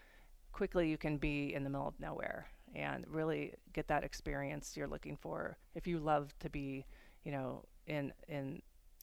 quickly 0.54 0.90
you 0.90 0.98
can 0.98 1.18
be 1.18 1.54
in 1.54 1.64
the 1.66 1.70
middle 1.70 1.88
of 1.90 2.00
nowhere 2.00 2.48
and 2.74 3.06
really 3.08 3.54
get 3.74 3.88
that 3.90 4.04
experience 4.06 4.76
you're 4.78 4.88
looking 4.88 5.18
for. 5.18 5.58
If 5.76 5.86
you 5.88 6.00
love 6.00 6.34
to 6.40 6.50
be, 6.50 6.86
you 7.24 7.32
know, 7.32 7.64
in 7.88 8.14
in 8.28 8.62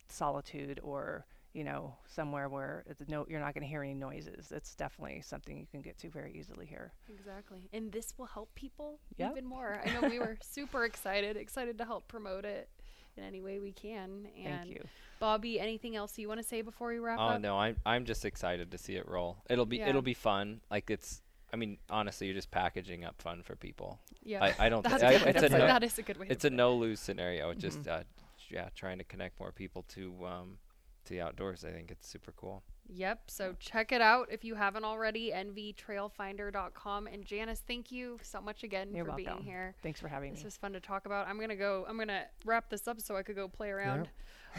solitude 0.09 0.81
or 0.83 1.27
you 1.53 1.65
know 1.65 1.95
somewhere 2.07 2.49
where 2.49 2.85
it's 2.87 3.03
no 3.09 3.27
you're 3.29 3.41
not 3.41 3.53
going 3.55 3.63
to 3.63 3.69
hear 3.69 3.83
any 3.83 3.95
noises 3.95 4.53
it's 4.53 4.75
definitely 4.75 5.21
something 5.23 5.59
you 5.59 5.67
can 5.71 5.81
get 5.83 5.99
to 5.99 6.09
very 6.09 6.33
easily 6.39 6.65
here 6.67 6.93
Exactly. 7.11 7.69
And 7.73 7.91
this 7.93 8.15
will 8.19 8.27
help 8.27 8.55
people 8.55 9.01
Yep. 9.17 9.33
even 9.33 9.47
more. 9.47 9.81
I 9.85 9.91
know 9.91 10.09
we 10.09 10.19
were 10.19 10.37
super 10.43 10.85
excited, 10.85 11.37
excited 11.37 11.77
to 11.79 11.85
help 11.85 12.07
promote 12.09 12.45
it 12.45 12.69
in 13.17 13.25
any 13.25 13.41
way 13.43 13.59
we 13.59 13.73
can. 13.73 14.29
And 14.45 14.61
thank 14.61 14.71
you 14.71 14.85
Bobby, 15.21 15.59
anything 15.59 15.97
else 15.97 16.17
you 16.19 16.29
want 16.29 16.41
to 16.41 16.47
say 16.47 16.63
before 16.63 16.89
we 16.89 16.99
wrap 17.01 17.19
Oh 17.19 17.29
up? 17.35 17.41
no, 17.41 17.59
I'm 17.59 17.77
I'm 17.85 18.05
just 18.05 18.25
excited 18.25 18.71
to 18.71 18.79
see 18.79 18.95
it 18.97 19.09
roll. 19.09 19.39
It'll 19.51 19.67
be 19.67 19.79
Yeah. 19.79 19.89
it'll 19.89 20.03
be 20.03 20.15
fun. 20.15 20.61
Like 20.71 20.91
it's 20.91 21.23
I 21.53 21.57
mean, 21.57 21.79
honestly, 21.89 22.27
you're 22.27 22.35
just 22.37 22.51
packaging 22.51 23.05
up 23.05 23.21
fun 23.23 23.43
for 23.43 23.57
people. 23.57 23.99
Yeah. 24.23 24.45
I, 24.59 24.67
I 24.67 24.69
don't 24.69 24.83
That's 24.83 25.01
thi- 25.01 25.07
a 25.07 25.09
I- 25.09 25.19
good 25.19 25.29
it's 25.29 25.43
a 25.43 25.49
no, 25.49 25.59
That 25.59 25.83
is 25.83 25.99
a 25.99 26.03
good 26.03 26.17
way 26.19 26.25
to 26.27 26.29
do 26.29 26.33
it. 26.33 26.35
it's 26.35 26.45
a 26.45 26.51
no 26.51 26.75
lose 26.75 27.01
scenario. 27.01 27.51
Mm-hmm. 27.51 27.61
Just 27.61 27.89
uh, 27.89 28.03
yeah, 28.51 28.69
trying 28.75 28.99
to 28.99 29.05
connect 29.05 29.39
more 29.41 29.53
people 29.53 29.83
to 29.95 30.15
um 30.27 30.59
to 31.07 31.15
the 31.15 31.21
outdoors. 31.23 31.65
I 31.65 31.71
think 31.71 31.91
it's 31.91 32.07
super 32.09 32.33
cool. 32.33 32.63
Yep. 32.91 33.31
So 33.31 33.55
check 33.61 33.93
it 33.93 34.01
out 34.01 34.29
if 34.31 34.45
you 34.45 34.55
haven't 34.55 34.85
already. 34.85 35.31
nvtrailfinder.com. 35.35 37.07
And 37.07 37.25
Janice, 37.25 37.63
thank 37.67 37.91
you 37.93 38.19
so 38.23 38.41
much 38.41 38.63
again 38.63 38.95
You're 38.95 39.05
for 39.05 39.13
being 39.13 39.29
welcome. 39.29 39.45
here. 39.45 39.75
thanks 39.83 40.01
for 40.01 40.09
having 40.09 40.31
This 40.31 40.39
me 40.41 40.45
This 40.45 40.55
was 40.55 40.57
fun 40.57 40.73
to 40.73 40.81
talk 40.81 41.05
about. 41.07 41.27
I'm 41.29 41.39
gonna 41.41 41.57
go. 41.57 41.85
I'm 41.89 41.99
gonna 41.99 42.25
wrap 42.45 42.71
this 42.71 42.87
up 42.89 43.01
so 43.01 43.17
I 43.17 43.23
could 43.23 43.37
go 43.37 43.49
play 43.49 43.71
around 43.71 44.09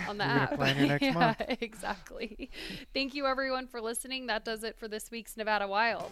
on 0.08 0.18
the 0.18 0.26
You're 0.26 0.34
gonna 0.34 0.42
app. 0.52 0.56
plan 0.56 0.78
your 0.78 0.88
next 0.88 1.02
yeah, 1.04 1.14
month. 1.14 1.42
exactly. 1.62 2.50
Thank 2.94 3.16
you 3.16 3.26
everyone 3.26 3.68
for 3.68 3.82
listening. 3.82 4.28
That 4.28 4.46
does 4.46 4.64
it 4.64 4.78
for 4.78 4.88
this 4.88 5.10
week's 5.12 5.36
Nevada 5.38 5.68
Wild. 5.68 6.12